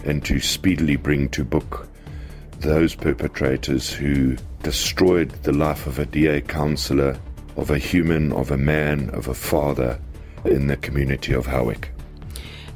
[0.05, 1.89] and to speedily bring to book
[2.59, 7.16] those perpetrators who destroyed the life of a DA councillor,
[7.57, 10.01] of a human, of a man, of a father
[10.45, 11.91] in the community of Howick.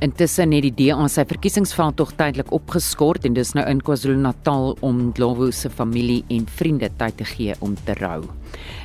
[0.00, 5.10] Intussen het die DA sy verkiesingsveld tog tydelik opgeskort en dis nou in KwaZulu-Natal om
[5.12, 8.22] Dlawu se familie en vriende tyd te gee om te rou.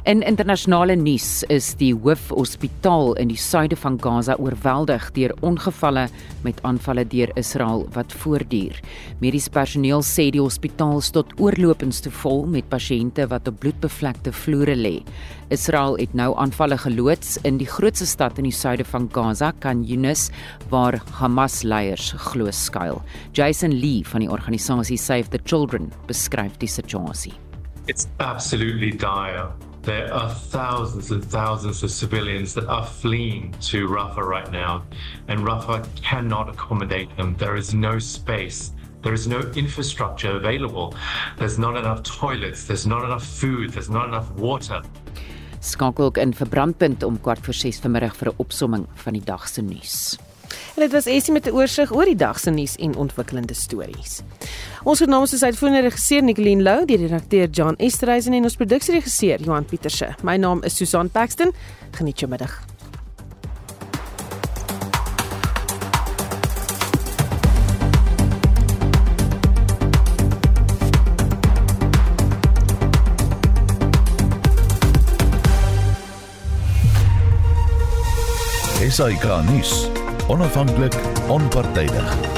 [0.05, 6.03] In internasionale nuus is die hoofhospitaal in die suide van Gaza oorweldig deur ongevalle
[6.45, 8.77] met aanvalle deur Israel wat voortduur.
[9.23, 14.33] Mediese personeel sê die hospitaal is tot oorlopends te vol met pasiënte wat op bloedbevlekte
[14.43, 14.99] vloere lê.
[15.53, 19.81] Israel het nou aanvalle geloods in die grootste stad in die suide van Gaza, Khan
[19.89, 20.27] Yunis,
[20.69, 23.01] waar Hamas-leiers glo skuil.
[23.33, 27.33] Jason Lee van die organisasie Save the Children beskryf die situasie.
[27.87, 29.51] It's absolutely dire.
[29.83, 34.83] There are thousands and thousands of civilians that are fleeing to Rafah right now,
[35.27, 37.35] and Rafah cannot accommodate them.
[37.37, 38.71] There is no space.
[39.03, 40.95] There is no infrastructure available.
[41.37, 42.65] There's not enough toilets.
[42.65, 43.69] There's not enough food.
[43.73, 44.81] There's not enough water.
[45.59, 49.47] Skakel ook in verbrandpunt om kwart voor 6 vanmiddag vir 'n opsomming van die dag
[49.47, 50.17] se nuus.
[50.75, 54.21] En dit was Essie met 'n oorsig oor die dag se nuus en ontwikkelende stories.
[54.83, 59.41] Ons het namens die uitvoerende regisseur Nicoline Lou, die redakteur John Esterhuizen en ons produksieregisseur
[59.41, 60.15] Johan Pieterse.
[60.23, 61.53] My naam is Susan Paxton.
[61.91, 62.63] Geniet jou middag.
[78.89, 80.04] SAK nuus.
[80.27, 80.93] Onafhanklik,
[81.27, 82.34] onpartydig.